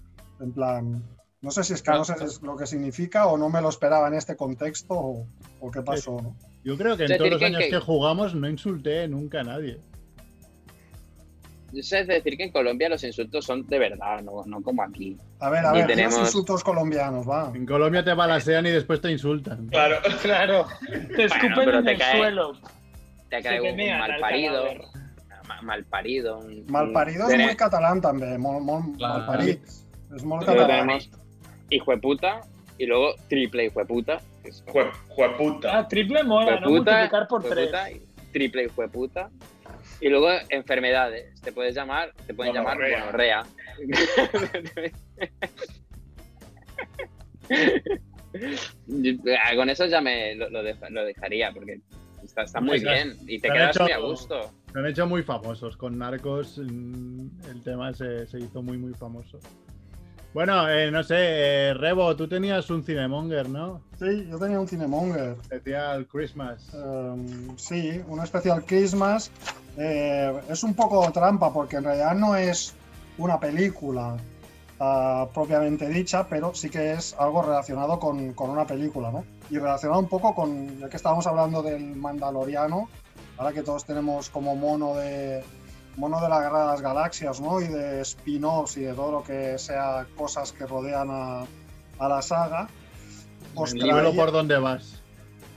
[0.40, 1.02] en plan,
[1.40, 4.08] no sé si es que no sé lo que significa o no me lo esperaba
[4.08, 5.26] en este contexto o,
[5.60, 6.36] o qué pasó, ¿no?
[6.64, 9.44] Yo creo que en Es todos los años que- que jugamos no insulté nunca a
[9.44, 9.80] nadie.
[11.70, 15.18] Yo sé decir que en Colombia los insultos son de verdad, no, no como aquí.
[15.38, 17.52] A ver, a ver, tenemos- insultos colombianos, va.
[17.54, 19.66] En Colombia te balasean y después te insultan.
[19.68, 19.96] Claro.
[20.22, 20.66] Claro.
[21.14, 22.16] Te escupen pero en te el cae.
[22.18, 22.52] suelo.
[23.28, 24.52] Te cae un mean mal al parido.
[24.54, 24.80] cadáver.
[25.62, 26.38] Mal parido.
[26.38, 29.18] Un, Malparido un- es muy catalán también, mol, mol, Claro.
[29.18, 29.60] malparit.
[30.14, 30.66] Es muy catalán.
[30.68, 31.10] tenemos
[31.70, 32.40] hijo de puta
[32.78, 34.20] y luego triple hijo de puta.
[34.66, 35.78] Jue- Jueputa.
[35.78, 36.68] Ah, triple mola, ¿no?
[36.68, 37.54] Jueputa, Multiplicar por tres.
[37.54, 39.30] jueputa y triple hijo de puta.
[40.00, 41.40] Y luego enfermedades.
[41.42, 43.44] Te puedes llamar, te pueden llamar Gonorrea.
[49.44, 51.80] ah, Con eso ya me lo, lo deja- lo dejaría porque
[52.24, 54.50] está, está muy Pues, bien y te quedas hecho- muy a gusto.
[54.72, 55.76] Se han hecho muy famosos.
[55.76, 59.38] Con Narcos mm, el tema se, se hizo muy, muy famoso.
[60.34, 63.80] Bueno, eh, no sé, eh, Rebo, tú tenías un Cinemonger, ¿no?
[63.98, 65.36] Sí, yo tenía un cinemonger.
[65.40, 66.72] Especial Christmas.
[66.74, 69.30] Um, sí, un especial Christmas.
[69.78, 72.74] Eh, es un poco trampa porque en realidad no es
[73.16, 74.16] una película
[74.80, 79.24] ah, propiamente dicha, pero sí que es algo relacionado con, con una película, ¿no?
[79.50, 82.88] Y relacionado un poco con, ya que estábamos hablando del Mandaloriano,
[83.38, 85.42] ahora que todos tenemos como mono de
[85.96, 87.60] mono de la Guerra de las Galaxias, ¿no?
[87.60, 91.40] Y de spin-offs y de todo lo que sea cosas que rodean a,
[91.98, 92.68] a la saga.
[93.56, 95.02] Os libro traía- por donde vas.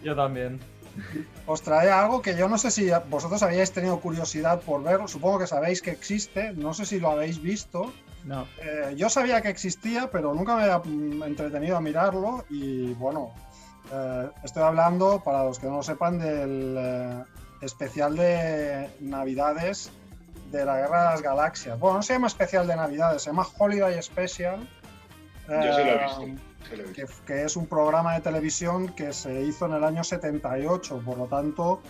[0.03, 0.59] Yo también.
[1.45, 5.39] os trae algo que yo no sé si vosotros habíais tenido curiosidad por verlo, supongo
[5.39, 7.93] que sabéis que existe, no sé si lo habéis visto.
[8.25, 8.45] No.
[8.61, 13.31] Eh, yo sabía que existía, pero nunca me había mm, entretenido a mirarlo y bueno,
[13.91, 17.23] eh, estoy hablando, para los que no lo sepan, del eh,
[17.61, 19.91] especial de Navidades
[20.51, 21.79] de la Guerra de las Galaxias.
[21.79, 24.59] Bueno, no se llama especial de Navidades, se llama Holiday Special.
[25.47, 26.21] Yo sí lo he Eh, visto.
[26.69, 26.93] sí lo he visto.
[27.25, 31.17] que, que es un programa de televisión que se hizo en el año 78, por
[31.17, 31.81] lo tanto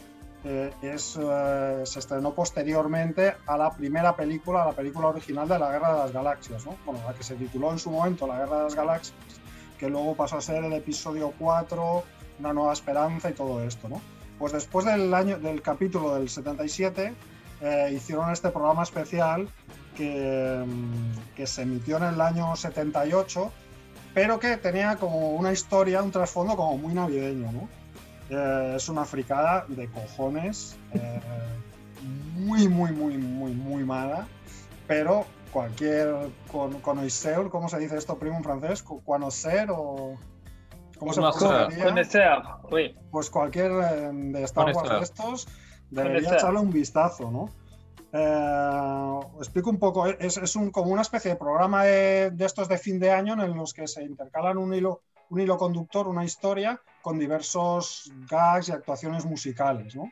[0.43, 5.60] eh, es, eh, se estrenó posteriormente a la primera película, a la película original de
[5.60, 6.76] la Guerra de las Galaxias, ¿no?
[6.86, 9.16] bueno, la que se tituló en su momento La Guerra de las Galaxias,
[9.82, 12.03] que luego pasó a ser el episodio 4,
[12.39, 13.89] Una Nueva Esperanza y todo esto.
[13.89, 13.99] ¿no?
[14.38, 17.13] Pues después del, año, del capítulo del 77
[17.61, 19.49] eh, hicieron este programa especial
[19.97, 23.51] que, mm, que se emitió en el año 78
[24.13, 27.67] pero que tenía como una historia, un trasfondo como muy navideño.
[28.29, 31.19] Eh, es una fricada de cojones, eh,
[32.36, 34.27] muy, muy, muy, muy, muy mala,
[34.88, 38.84] pero cualquier con, connoisseur, ¿cómo se dice esto primo en francés?
[38.84, 40.18] ¿Conocer o...?
[40.97, 41.49] ¿Cómo se Connoisseur.
[41.49, 41.86] pronunciaría?
[41.86, 42.60] Con deseo.
[42.72, 45.47] Uy, pues cualquier eh, de Star Wars de estos
[45.89, 47.49] debería echarle un vistazo, ¿no?
[48.14, 52.68] Eh, explico un poco, es, es un, como una especie de programa de, de estos
[52.68, 56.26] de fin de año en los que se intercalan un hilo, un hilo conductor, una
[56.26, 59.95] historia con diversos gags y actuaciones musicales.
[59.95, 60.12] ¿no?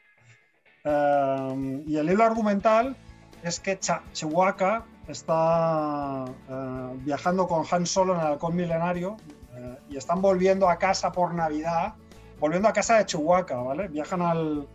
[0.84, 2.96] Eh, y el hilo argumental
[3.44, 9.18] es que Chewbacca está eh, viajando con Han Solo en el halcón milenario
[9.56, 11.94] eh, y están volviendo a casa por Navidad,
[12.40, 13.88] volviendo a casa de Chewbacca, ¿vale?
[13.88, 14.68] Viajan al,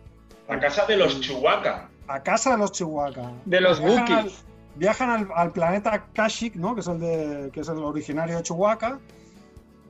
[0.47, 1.89] A casa de los Chihuahua.
[2.07, 3.31] a casa de los Chewbacca.
[3.45, 4.43] De los Wookiees.
[4.75, 6.75] Viajan al, al planeta Kashyyyk, ¿no?
[6.75, 8.99] que, es el de, que es el originario de Chewbacca,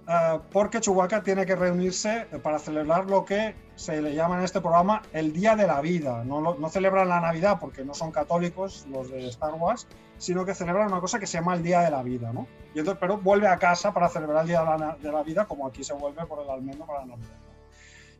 [0.08, 4.62] eh, porque Chewbacca tiene que reunirse para celebrar lo que se le llama en este
[4.62, 6.24] programa el Día de la Vida.
[6.24, 9.88] No, lo- no celebran la Navidad porque no son católicos los de Star Wars,
[10.18, 12.32] sino que celebran una cosa que se llama el Día de la Vida.
[12.34, 12.48] ¿no?
[12.74, 15.46] Y entonces, pero vuelve a casa para celebrar el Día de la, de la Vida,
[15.46, 17.38] como aquí se vuelve por el almendro para la Navidad.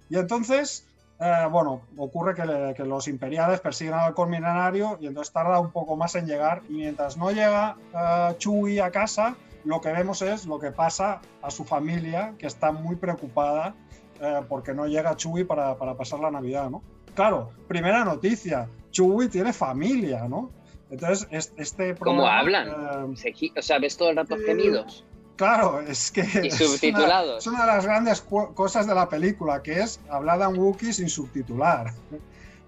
[0.10, 0.86] Y entonces,
[1.20, 5.96] eh, bueno, ocurre que, los imperiales persiguen al halcón milenario y entonces tarda un poco
[5.96, 6.62] más en llegar.
[6.70, 11.22] Y mientras no llega eh, Chewie a casa, lo que vemos es lo que pasa
[11.42, 13.74] a su familia, que está muy preocupada
[14.20, 16.84] eh, porque no llega Chewie para, para pasar la Navidad, ¿no?
[17.16, 20.52] Claro, primera noticia, Chewie tiene familia, ¿no?
[20.90, 23.14] Entonces, es- este ¿Cómo programa, hablan?
[23.14, 25.04] eh, Se o sea, ves todo el rato gemidos.
[25.36, 27.40] Claro, es que Y es una- subtitulados.
[27.40, 31.10] Es una, de las grandes cosas de la película, que es hablada en Wookiee sin
[31.10, 31.92] subtitular.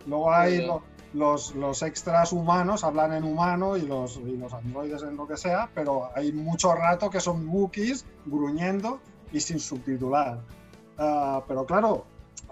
[0.05, 0.65] Luego hay Sí.
[0.65, 5.25] lo- los, los extras humanos, hablan en humano y los, y los androides en lo
[5.25, 8.99] que sea, pero hay mucho rato que son Wookiees gruñendo
[9.31, 10.39] y sin subtitular.
[10.97, 12.05] Ah, pero claro,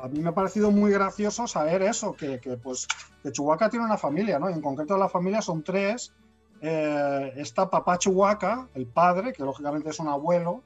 [0.05, 2.87] a mí me ha parecido muy gracioso saber eso, que, que, pues
[3.23, 4.51] que Chewbacca tiene una familia, ¿no?
[4.51, 6.13] Y en concreto la familia son tres.
[6.61, 10.61] Eh, está papá Chewbacca, el padre, que lógicamente es un abuelo,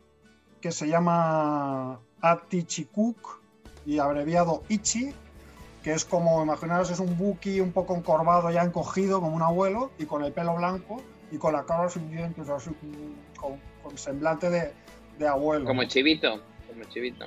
[0.59, 3.39] que se llama Atichikuk
[3.85, 5.13] y abreviado Ichi,
[5.83, 9.91] que es como, imaginaros, es un buki un poco encorvado, ya encogido, como un abuelo,
[9.97, 12.71] y con el pelo blanco y con la cara sin dientes, así,
[13.39, 14.73] con, con semblante de,
[15.17, 15.65] de abuelo.
[15.65, 16.41] Como chivito.
[16.67, 17.25] Como chivito.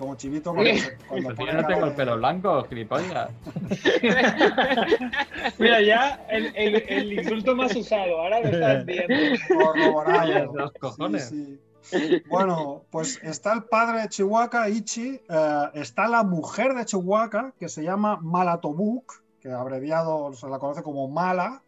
[0.00, 0.72] Como chivito cuando,
[1.06, 3.28] cuando Pues yo no tengo el pelo blanco, gilipollas.
[5.58, 9.14] Mira, ya el, el- el insulto más usado, ahora lo estás viendo.
[9.54, 10.54] corroborado.
[10.54, 11.28] Los cojones.
[11.28, 12.22] Sí, sí.
[12.30, 17.68] Bueno, pues está el padre de Chihuahua, Ichi, eh, está la mujer de Chihuahua, que
[17.68, 21.60] se llama Malatobuk, que abreviado se la conoce como Mala,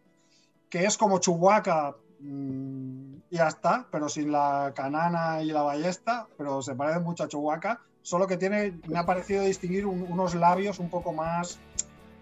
[0.70, 6.26] que es como Chihuahua mm, y ya está, pero sin la canana y la ballesta,
[6.38, 10.34] pero se parece mucho a Chihuahua, solo que tiene, me ha parecido distinguir un- unos
[10.34, 11.58] labios un poco más,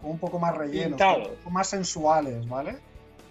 [0.03, 2.73] un poco más rellenos, un poco más sensuales, ¿vale?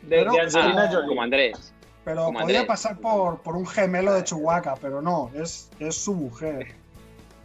[0.01, 1.07] De, Pero- de Angelina Ah, Jolie.
[1.07, 1.73] Como Andrés.
[2.05, 2.67] Pero Como podía Andrés.
[2.67, 6.75] pasar por, por un gemelo de Chewbacca, pero no, es, es su mujer.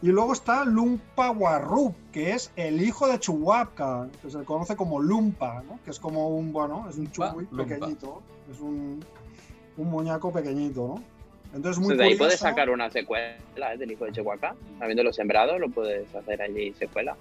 [0.00, 4.76] Y luego está Lumpa Warrup, que es el hijo de Chewbacca, que se le conoce
[4.76, 5.78] como Lumpa, ¿no?
[5.84, 7.64] que es como un, bueno, es un Lumpa.
[7.64, 9.04] pequeñito, es un,
[9.76, 11.02] un muñeco pequeñito, ¿no?
[11.54, 13.36] Entonces, muy Entonces, de ahí puedes sacar una secuela
[13.74, 13.78] ¿eh?
[13.78, 14.56] del hijo de Chihuahua.
[14.80, 17.16] Habiéndolo sembrado, lo puedes hacer allí secuela.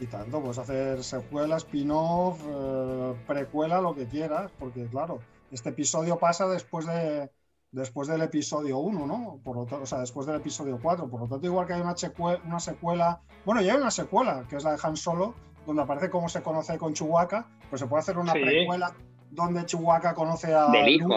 [0.00, 5.20] Y tanto, puedes hacer secuela, spin-off, eh, precuela, lo que quieras, porque claro,
[5.52, 7.30] este episodio pasa después de
[7.70, 9.40] después del episodio 1, ¿no?
[9.42, 11.08] Por lo tanto, o sea, después del episodio 4.
[11.08, 14.44] Por lo tanto, igual que hay una, secue- una secuela, bueno, ya hay una secuela,
[14.50, 15.34] que es la de Han Solo,
[15.66, 18.40] donde aparece cómo se conoce con Chewbacca, pues se puede hacer una Sí.
[18.40, 18.92] precuela
[19.34, 20.70] donde Chewbacca conoce a,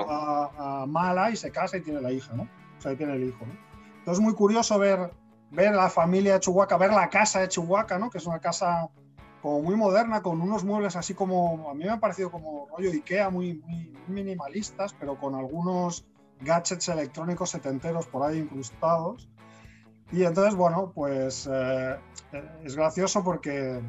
[0.10, 2.44] a- a Mala y se casa y tiene la hija, ¿no?
[2.78, 3.54] O sea, tiene el hijo, ¿no?
[4.00, 5.12] Entonces, muy curioso ver,
[5.52, 8.10] ver la familia de Chewbacca, ver la casa de Chewbacca, ¿no?
[8.10, 8.90] Que es una casa
[9.42, 12.90] como muy moderna, con unos muebles así como, a mí me ha parecido como rollo
[12.92, 16.06] Ikea, muy, muy minimalistas, pero con algunos
[16.42, 19.30] gadgets electrónicos setenteros por ahí incrustados.
[20.12, 21.96] Y entonces, bueno, pues eh,
[22.32, 23.82] eh, es gracioso porque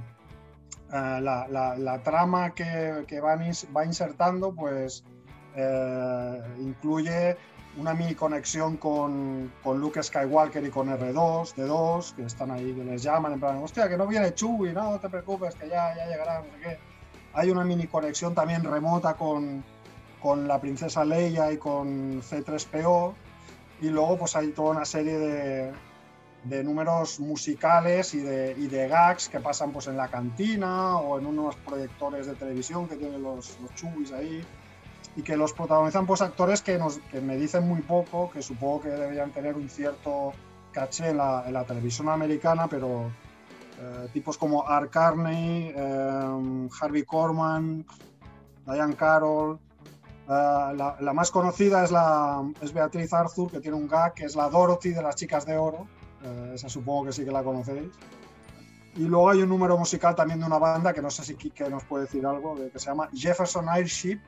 [0.93, 5.05] eh, la, la- la trama que, que va insertando, pues
[5.55, 7.37] eh, incluye
[7.79, 12.85] una mini conexión con, con Luke Skywalker y con R2, D2, que están ahí, que
[12.85, 15.95] les llaman en plan, hostia, que no viene Chewie, no, no te preocupes, que ya,
[15.95, 16.79] ya llegará, no sé qué.
[17.35, 19.63] Hay una mini conexión también remota con,
[20.23, 23.13] con la princesa Leia y con C3PO.
[23.83, 25.73] Y luego pues hay toda una serie de,
[26.49, 31.19] de números musicales y de, y de gags que pasan pues en la cantina o
[31.19, 34.45] en unos proyectores de televisión que tienen los, los chubis ahí
[35.17, 38.83] y que los protagonizan pues actores que, nos, que me dicen muy poco, que supongo
[38.83, 40.33] que deberían tener un cierto
[40.73, 43.11] caché en la, en la televisión americana, pero
[43.81, 47.85] eh, tipos como Art Carney, eh, Harvey Korman,
[48.67, 49.59] Diane Carroll,
[50.29, 54.25] eh, la, la más conocida es, la, es Beatriz Arthur, que tiene un gag, que
[54.25, 55.87] es la Dorothy de las chicas de oro.
[56.27, 57.91] Eh, esa supongo que sí que la conocéis.
[58.97, 61.69] Y luego hay un número musical también de una banda que no sé si Kike
[61.71, 64.19] nos puede decir algo, de- que se llama Jefferson Airship,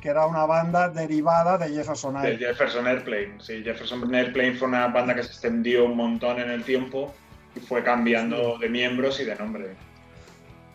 [0.00, 2.46] que era una banda derivada de Jefferson De Airplane.
[2.52, 3.34] Jefferson Airplane.
[3.40, 7.12] Sí, Jefferson Airplane fue una banda que se extendió un montón en el tiempo
[7.54, 9.74] y fue cambiando de miembros y de nombre.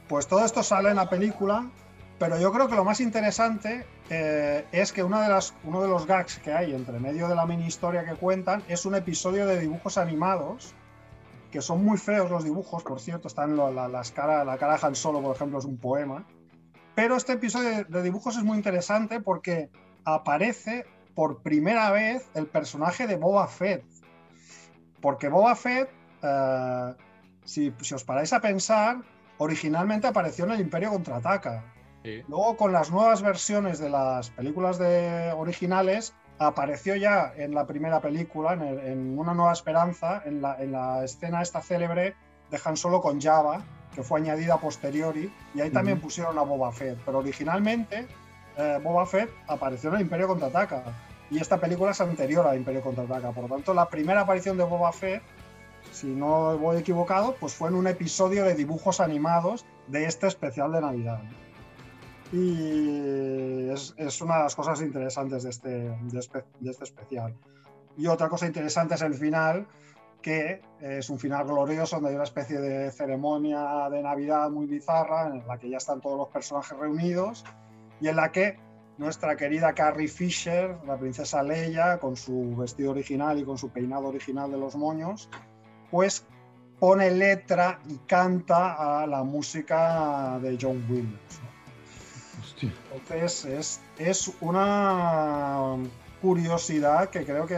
[0.10, 1.66] Pues todo esto sale en la película,
[2.20, 5.28] pero yo creo que lo más interesante eh, es que uno de
[5.88, 9.46] los gags que hay entre medio de la mini historia que cuentan es un episodio
[9.48, 10.74] de dibujos animados,
[11.52, 14.78] que son muy feos los dibujos, por cierto, están lo- la, las cara, la cara
[14.90, 16.26] de Solo, por ejemplo, es un poema.
[16.96, 19.70] Pero este episodio de, de dibujos es muy interesante porque
[20.06, 23.84] aparece por primera vez el personaje de Boba Fett.
[25.02, 25.90] Porque Boba Fett,
[26.22, 26.94] eh,
[27.44, 28.98] si, si os paráis a pensar,
[29.38, 31.64] originalmente apareció en el Imperio Contraataca.
[32.06, 32.24] Sí.
[32.30, 38.00] Luego, con las nuevas versiones de las películas de originales, apareció ya en la primera
[38.00, 42.16] película, en, el- en Una Nueva Esperanza, en la, en la escena esta célebre
[42.52, 43.62] de Han Solo con Java,
[43.94, 46.98] que fue añadida a posteriori, y ahí también pusieron a Boba Fett.
[47.06, 48.06] Pero originalmente,
[48.58, 50.84] eh, Boba Fett apareció en el Imperio Contraataca,
[51.32, 53.32] y esta película es anterior al Imperio Contraataca.
[53.32, 55.24] Por lo tanto, la primera aparición de Boba Fett,
[55.92, 60.72] si no voy equivocado, pues fue en un episodio de dibujos animados de este especial
[60.74, 61.22] de Navidad.
[62.32, 67.36] Y es, una de las cosas interesantes de este, de este especial.
[67.98, 69.68] Y otra cosa interesante es el final,
[70.22, 75.28] que es un final glorioso, donde hay una especie de ceremonia de Navidad muy bizarra,
[75.28, 77.46] en la que ya están todos los personajes reunidos,
[78.02, 78.58] y en la que
[78.98, 84.08] nuestra querida Carrie Fisher, la princesa Leia, con su vestido original y con su peinado
[84.08, 85.30] original de los moños,
[85.92, 86.26] pues
[86.80, 91.42] pone letra y canta a la música de John Williams.
[92.62, 95.76] Entonces es, es una
[96.22, 97.56] curiosidad que creo que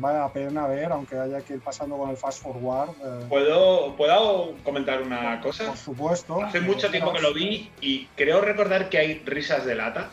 [0.00, 2.90] vale la pena ver, aunque haya que ir pasando con el fast forward.
[3.02, 5.66] eh, ¿Puedo, ¿Puedo comentar una cosa?
[5.66, 6.40] por supuesto.
[6.42, 10.10] Hace mucho tiempo que lo vi y creo recordar que hay risas de lata.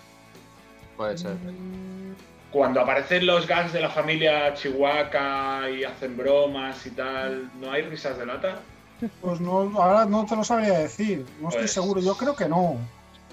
[0.97, 1.35] Puede ser.
[2.51, 7.83] Cuando aparecen los gags de la familia Chihuahua y hacen bromas y tal, ¿no hay
[7.83, 8.59] risas de lata?
[9.21, 12.47] Pues no, ahora no te lo sabría decir, no estoy Pues- seguro, yo creo que
[12.49, 12.77] no.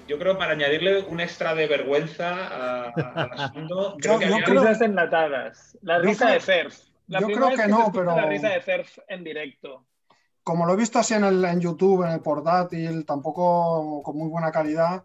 [0.09, 2.47] Yo creo para añadirle un extra de vergüenza
[2.89, 5.77] al asunto, creo Yo- que yo había- creo- Risas enlatadas.
[5.83, 6.79] La Yo risa creo- de Cerf.
[7.07, 9.85] La yo creo que no, pero- La risa de Cerf en directo.
[10.43, 14.29] Como lo he visto así en, el, en YouTube, en el portátil, tampoco con muy
[14.29, 15.03] buena calidad,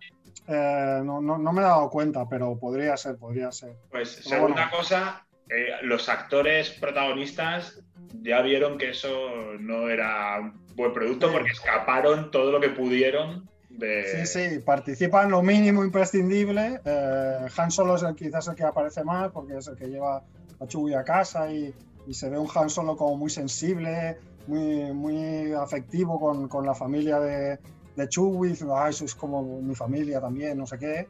[0.48, 3.76] eh, no, no- no me he dado cuenta, pero podría ser, podría ser.
[3.90, 4.70] Pues Pero segunda bueno.
[4.78, 7.78] cosa, eh, los actores protagonistas
[8.22, 9.30] ya vieron que eso
[9.60, 13.48] no era un buen producto porque escaparon todo lo que pudieron
[13.78, 14.26] de...
[14.26, 16.80] Sí, sí, participa en lo mínimo imprescindible.
[16.84, 20.22] Eh, Han Solo es el, quizás el que aparece más porque es el que lleva
[20.60, 21.74] a Chewie a casa y,
[22.06, 26.74] y se ve un Han Solo como muy sensible, muy, muy afectivo con, con la
[26.74, 27.58] familia de,
[27.96, 28.50] de Chewie.
[28.50, 31.08] Dice, Ay, eso es como mi familia también, no sé qué.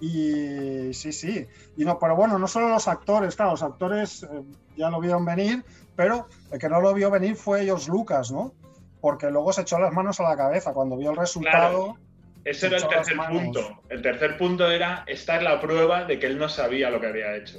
[0.00, 1.46] Y sí, sí.
[1.76, 4.42] Y no, pero bueno, no solo los actores, claro, los actores eh,
[4.76, 8.52] ya lo vieron venir, pero el que no lo vio venir fue ellos Lucas, ¿no?
[9.02, 11.96] Porque luego se echó las manos a la cabeza cuando vio el resultado.
[12.44, 13.82] Ese era el tercer punto.
[13.90, 17.08] El tercer punto era, esta es la prueba de que él no sabía lo que
[17.08, 17.58] había hecho.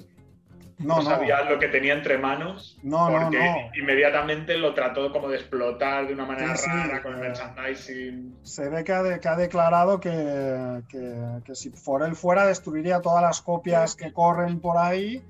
[0.79, 2.77] No, no, sabía lo que tenía entre manos.
[2.83, 3.55] No, no, porque no.
[3.81, 7.21] inmediatamente lo trató como de explotar de una manera Sí, sí, rara con el eh,
[7.29, 8.37] merchandising.
[8.41, 12.45] se ve que ha, de- que ha declarado que, que- que si por él fuera
[12.47, 15.23] destruiría todas las copias que corren por ahí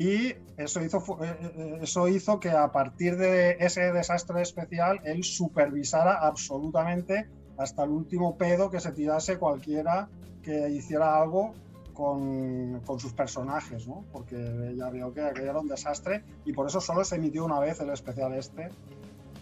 [0.00, 4.98] y eso hizo, fu- eh, eh, eso hizo que a partir de ese desastre especial
[5.04, 7.28] él supervisara absolutamente
[7.58, 10.08] hasta el último pedo que se tirase cualquiera
[10.42, 11.52] que hiciera algo
[11.92, 14.06] con, con sus personajes, ¿no?
[14.10, 17.60] Porque ya veo que aquello era un desastre y por eso solo se emitió una
[17.60, 18.70] vez el especial este.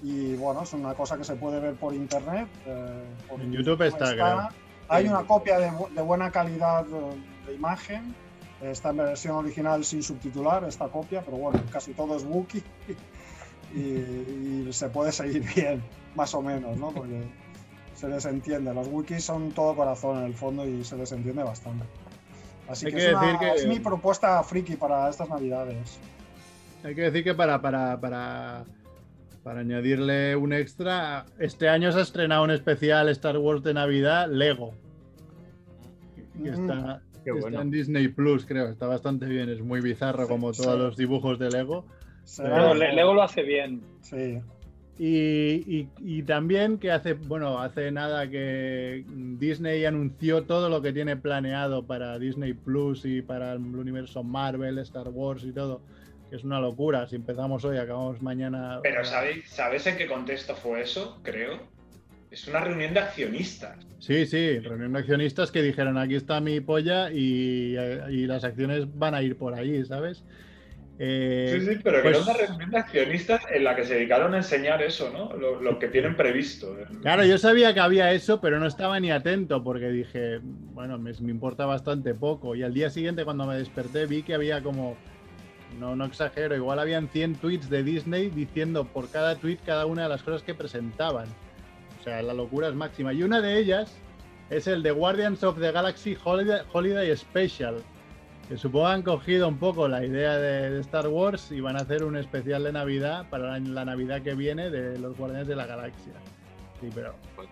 [0.02, 2.48] Y bueno, es una cosa que se puede ver por internet.
[2.66, 4.48] eh, por En YouTube está, creo.
[4.88, 8.12] Hay una copia de, de buena calidad eh, de imagen.
[8.60, 12.62] Está en versión original sin subtitular, esta copia, pero bueno, casi todo es Wookiee
[13.74, 15.82] y, y se puede seguir bien,
[16.16, 16.90] más o menos, ¿no?
[16.90, 17.22] Porque
[17.94, 18.72] se les entiende.
[18.74, 21.84] Los wikis son todo corazón en el fondo y se les entiende bastante.
[22.68, 25.98] Así Hay que, que es, una- decir que- es mi propuesta friki para estas navidades.
[26.84, 28.64] Hay que decir que para, para, para,
[29.42, 34.28] para añadirle un extra, este año se ha estrenado un especial Star Wars de Navidad,
[34.30, 34.74] Lego,
[36.42, 36.54] que Mm.
[36.70, 37.48] está, Qué que bueno.
[37.48, 38.68] está en Disney Plus, creo.
[38.68, 40.62] Está bastante bien, es muy bizarro como Sí.
[40.62, 41.84] todos los dibujos de Lego.
[42.36, 43.80] Pero No, Le- Lego lo hace bien.
[44.00, 44.40] Sí.
[45.00, 50.92] Y, y- y también que hace, bueno, hace nada que Disney anunció todo lo que
[50.92, 55.82] tiene planeado para Disney Plus y para el universo Marvel, Star Wars y todo,
[56.28, 57.06] que es una locura.
[57.06, 58.80] Si empezamos hoy, acabamos mañana.
[58.82, 61.20] Pero ¿sabéis, ¿sabes en qué contexto fue eso?
[61.22, 61.58] Creo.
[62.30, 63.78] Es una reunión de accionistas.
[63.98, 68.44] Sí, sí, reunión de accionistas que dijeron aquí está mi polla y, eh, y las
[68.44, 70.24] acciones van a ir por ahí, ¿sabes?
[71.00, 73.94] Eh, Sí, sí, pero que pues- era una reunión de accionistas en la que se
[73.94, 75.32] dedicaron a enseñar eso, ¿no?
[75.36, 76.76] Lo, lo que tienen previsto.
[77.02, 81.12] Claro, yo sabía que había eso, pero no estaba ni atento porque dije, bueno, me,
[81.20, 82.54] me importa bastante poco.
[82.56, 84.96] Y al día siguiente, cuando me desperté, vi que había como,
[85.78, 90.02] no, no exagero, igual habían 100 tweets de Disney diciendo por cada tweet cada una
[90.04, 91.28] de las cosas que presentaban.
[92.08, 93.12] Sea, la locura es máxima.
[93.12, 93.94] Y una de ellas
[94.50, 97.76] es el de Guardians of the Galaxy Holiday, Holiday Special.
[98.48, 101.80] Que supongo han cogido un poco la idea de, de Star Wars y van a
[101.80, 105.56] hacer un especial de Navidad para la, la Navidad que viene de los Guardianes de
[105.56, 106.14] la Galaxia.
[106.80, 107.48] Sí, pero Pues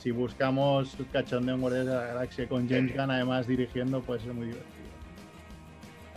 [0.00, 4.32] si buscamos cachondeo en Guardianes de la Galaxia con James Gunn además dirigiendo, pues es
[4.32, 4.82] muy divertido.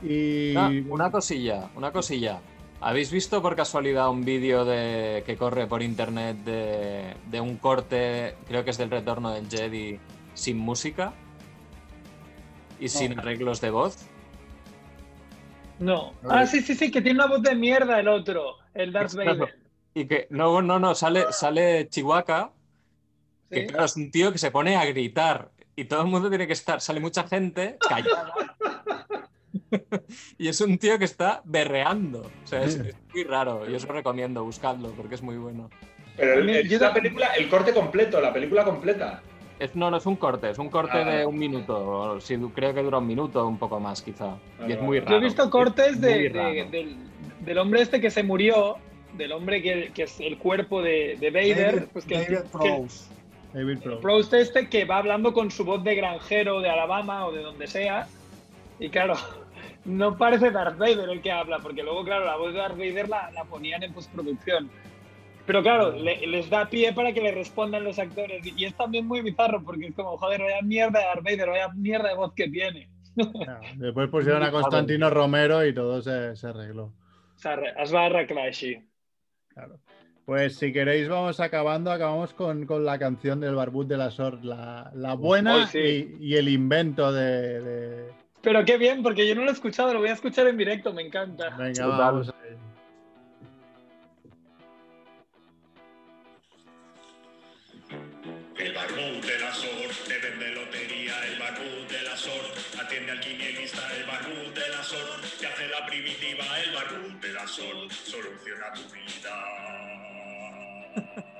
[0.04, 2.40] Y Ah, una cosilla, una cosilla.
[2.82, 8.36] ¿Habéis visto por casualidad un vídeo de que corre por internet de, de un corte,
[8.48, 10.00] creo que es del retorno del Jedi,
[10.34, 11.14] sin música
[12.80, 14.06] y sin arreglos de voz?
[15.80, 16.14] No.
[16.30, 19.16] Ah, sí, sí, sí, que tiene una voz de mierda el otro, el Darth.
[19.16, 19.60] Vader.
[19.94, 22.52] Y que, no, no, no, sale, sale Chihuahua,
[23.50, 23.68] que Sí.
[23.68, 26.54] claro, es un tío que se pone a gritar y todo el mundo tiene que
[26.54, 28.34] estar, sale mucha gente callada.
[30.38, 32.22] y es un tío que está berreando.
[32.44, 33.68] O sea, es, es muy raro.
[33.68, 35.70] Yo os lo recomiendo, buscadlo porque es muy bueno.
[36.18, 39.22] Pero el- es la película, el corte completo, la película completa.
[39.60, 41.06] Es, no, no es un corte, es un corte Ah.
[41.10, 42.20] de un minuto.
[42.20, 44.38] si- creo que dura un minuto un poco más, quizá.
[44.68, 45.12] y es muy raro.
[45.12, 46.96] Yo he visto cortes es de, de- del,
[47.42, 48.76] del hombre este que se murió,
[49.14, 52.50] del hombre que, que es el cuerpo de, de Vader, David, pues que, David que-
[52.52, 53.06] Prowse.
[53.54, 54.02] David Pro.
[54.02, 57.68] Proust este que va hablando con su voz de granjero de Alabama o de donde
[57.68, 58.06] sea.
[58.82, 59.14] Y claro,
[59.86, 63.08] no parece Darth Vader el que habla, porque luego, claro, la voz de Darth Vader
[63.10, 64.70] la, la ponían en postproducción.
[65.46, 68.44] Pero claro, le- les da pie para que le respondan los actores.
[68.58, 71.70] Y es también muy bizarro, porque es como, joder, vaya mierda de Darth Vader, vaya
[71.76, 72.90] mierda de voz que tiene.
[73.76, 76.92] Después pusieron a Constantino Romero y todo se, se arregló.
[77.78, 78.80] Es barra clashy.
[79.50, 79.80] Claro.
[80.26, 84.44] Pues si queréis vamos acabando, acabamos con, con la canción del Barbud de la Sort,
[84.44, 86.18] la, la buena sí.
[86.20, 87.62] y, y el invento de...
[87.62, 88.05] de-
[88.46, 90.94] Pero qué bien, porque yo no lo he escuchado, lo voy a escuchar en directo,
[90.94, 91.50] me encanta.
[91.58, 92.32] Venga, vamos.
[98.56, 103.20] El barbud de la SOR te vende lotería, el barbud de la SOR atiende al
[103.20, 107.92] quinielista, el barbud de la SOR te hace la primitiva, el barbud de la SOR
[107.92, 109.34] soluciona tu vida.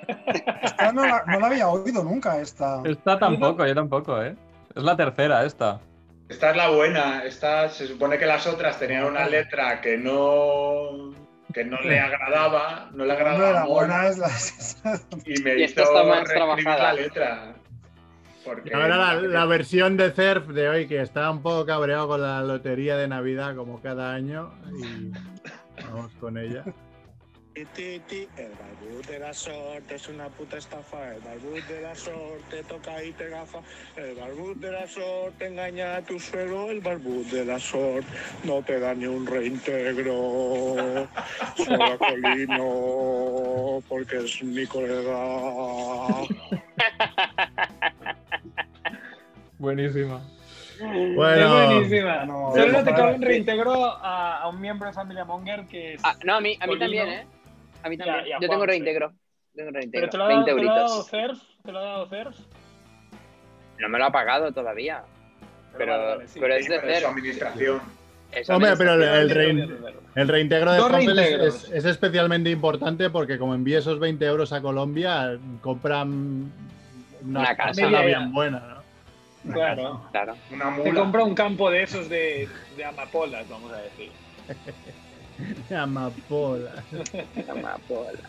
[0.64, 2.82] Esta no la, no la había oído nunca, esta.
[2.84, 4.36] Esta tampoco, yo tampoco, ¿eh?
[4.76, 5.80] Es la tercera, esta.
[6.30, 7.24] Esta es la buena.
[7.24, 11.14] Esta se supone que las otras tenían una letra que no
[11.54, 14.30] que no le agradaba, no le agradaba la buena es la.
[15.26, 16.30] y me Y hizo está más
[16.66, 17.56] la letra.
[18.44, 22.22] Porque ahora la, la versión de Cerf de hoy, que está un poco cabreado con
[22.22, 25.12] la lotería de Navidad como cada año, y
[25.90, 26.64] vamos con ella.
[27.56, 27.66] El
[28.60, 33.02] barbud de la SOR es una puta estafa, el barbud de la SOR te toca
[33.02, 33.60] y te gafa,
[33.96, 38.04] el barbud de la SOR te engaña a tu suelo, el barbud de la SOR
[38.44, 41.08] no te da ni un reintegro,
[41.56, 45.16] solo a Colino, porque es mi colega.
[49.58, 50.22] Buenísima.
[51.16, 52.26] Bueno, es buenísima.
[52.26, 56.02] no, Solo te cabe un reintegro a, a un miembro de familia Monger que es.
[56.04, 57.28] Ah, no, a mí, a mí también, ¿eh?
[57.86, 58.26] A mí también.
[58.26, 59.14] ya, Yo tengo Juan, reintegro.
[59.56, 59.92] Tengo reintegro.
[60.02, 61.08] pero te lo, ha dado, 20 te lo ha dado euritos.
[61.10, 61.40] Cerf.
[61.64, 62.36] Te lo ha dado Cerf.
[63.80, 65.04] No me lo ha pagado todavía.
[65.78, 66.40] Pero, vale, vale, sí.
[66.40, 67.08] pero es de pero su cero.
[67.10, 67.82] administración.
[68.32, 71.32] Es Hombre, pero el, el Reintegro rein- el reintegro de Hampel es,
[71.66, 76.52] es- es especialmente importante porque como envíe esos 20 euros a Colombia, compran
[77.24, 77.88] una, Una casa.
[78.04, 78.60] bien buena,
[79.46, 79.54] ¿no?
[79.54, 80.02] Claro.
[80.12, 80.36] Claro.
[80.52, 81.00] Una Te mula.
[81.02, 84.12] compra un campo de esos de, de amapolas, vamos a decir.
[85.76, 86.84] Amapola.
[87.50, 88.20] Amapola.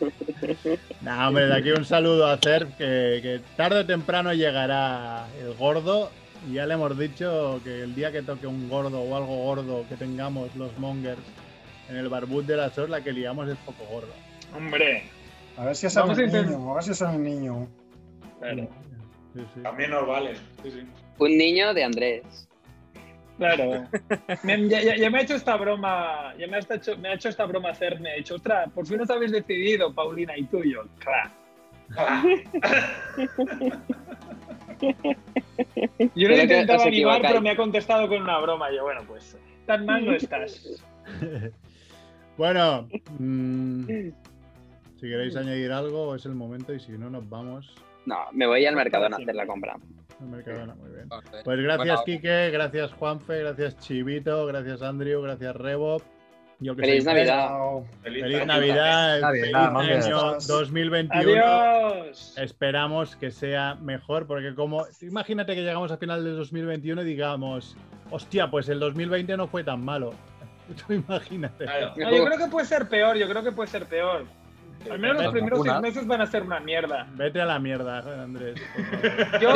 [1.00, 5.54] No, hombre, de aquí un saludo a Cerf, que, que tarde o temprano llegará el
[5.54, 6.10] gordo.
[6.48, 9.84] Y ya le hemos dicho que el día que toque un gordo o algo gordo
[9.88, 11.20] que tengamos los mongers
[11.88, 14.12] en el barbud de la SOR, la que liamos es poco gordo.
[14.54, 15.04] Hombre.
[15.56, 17.68] A ver si es intentar- niño, a ver si es el niño.
[18.40, 18.68] Claro.
[19.34, 19.60] Sí, sí.
[19.62, 20.34] También nos vale.
[20.62, 20.80] Sí, sí.
[21.18, 22.45] Un niño de Andrés.
[23.38, 23.86] Claro.
[24.44, 27.14] Me- ya, ya- ya me ha hecho esta broma, ya me ha, hecho, me ha
[27.14, 30.44] hecho esta broma hacer, me ha dicho, ostras, por fin os habéis decidido, Paulina y
[30.44, 30.82] tú y yo.
[30.98, 31.30] Claro.
[36.14, 38.70] Yo le intentaba animar, pero me ha contestado con una broma.
[38.72, 40.82] Yo, bueno, pues tan mal no estás.
[42.36, 42.86] Bueno,
[43.18, 43.84] mm,
[45.00, 47.72] Si queréis añadir algo, es el momento y si no, nos vamos
[48.04, 49.76] No, me voy al Mercadona a hacer la compra.
[50.20, 50.74] Al Mercadona.
[50.74, 51.08] Muy bien.
[51.08, 51.44] Joder.
[51.44, 56.02] Pues gracias, Bueno, Quique, gracias, Juanfe, gracias, Chivito, gracias, Andrew, gracias, Rebo.
[56.58, 57.50] Yo que Feliz soy- Navidad.
[58.02, 59.20] Feliz, Feliz Navidad.
[59.20, 61.42] Navidad, Navidad, feliz año 2021.
[61.44, 62.34] Adiós.
[62.38, 67.76] Esperamos que sea mejor, porque como imagínate que llegamos a final del 2021 y digamos,
[68.10, 70.14] hostia, pues el 2020 no fue tan malo.
[70.86, 71.64] Tú imagínate.
[71.64, 71.92] Claro.
[71.94, 74.24] No, yo creo que puede ser peor, yo creo que puede ser peor.
[74.90, 75.82] Al menos los primeros seis vacunas.
[75.82, 77.06] meses van a ser una mierda.
[77.14, 78.54] Vete a la mierda, Andrés.
[79.40, 79.50] Yo,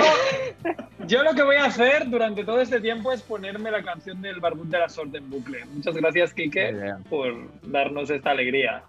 [1.07, 4.41] yo lo que voy a hacer durante todo este tiempo es ponerme la canción del
[4.41, 5.65] Barbud de la Sorte en bucle.
[5.67, 7.03] Muchas gracias, bien.
[7.09, 8.83] por darnos esta alegría.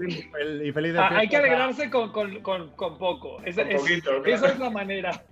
[0.00, 3.40] Y felices Ah, hay que alegrarse con, con- con- con poco.
[3.44, 4.26] Es- poquito, claro.
[4.26, 5.22] esa es la manera.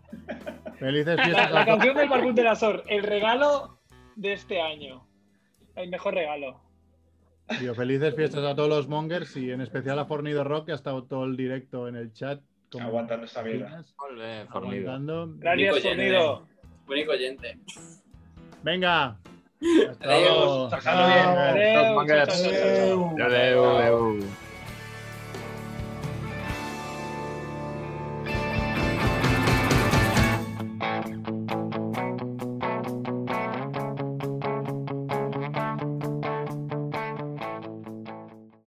[0.78, 3.78] Felices fiestas la canción del Barbud de la Sor, el regalo
[4.16, 5.06] de este año.
[5.76, 6.60] El mejor regalo.
[7.58, 10.74] Tío, felices fiestas a todos los mongers y en especial a Fornido Rock que ha
[10.74, 12.40] estado todo el directo en el chat.
[12.72, 13.84] como Aguantando esta mierda.
[14.48, 14.90] fornido.
[14.90, 15.34] aguantando.
[15.38, 16.46] Gracias, sonido.
[16.88, 17.58] Único oyente.
[18.62, 19.16] Venga.
[19.90, 20.70] Hasta Adiós, luego.
[20.70, 20.94] chao, chao,
[22.28, 22.36] chao,
[24.18, 24.45] chao.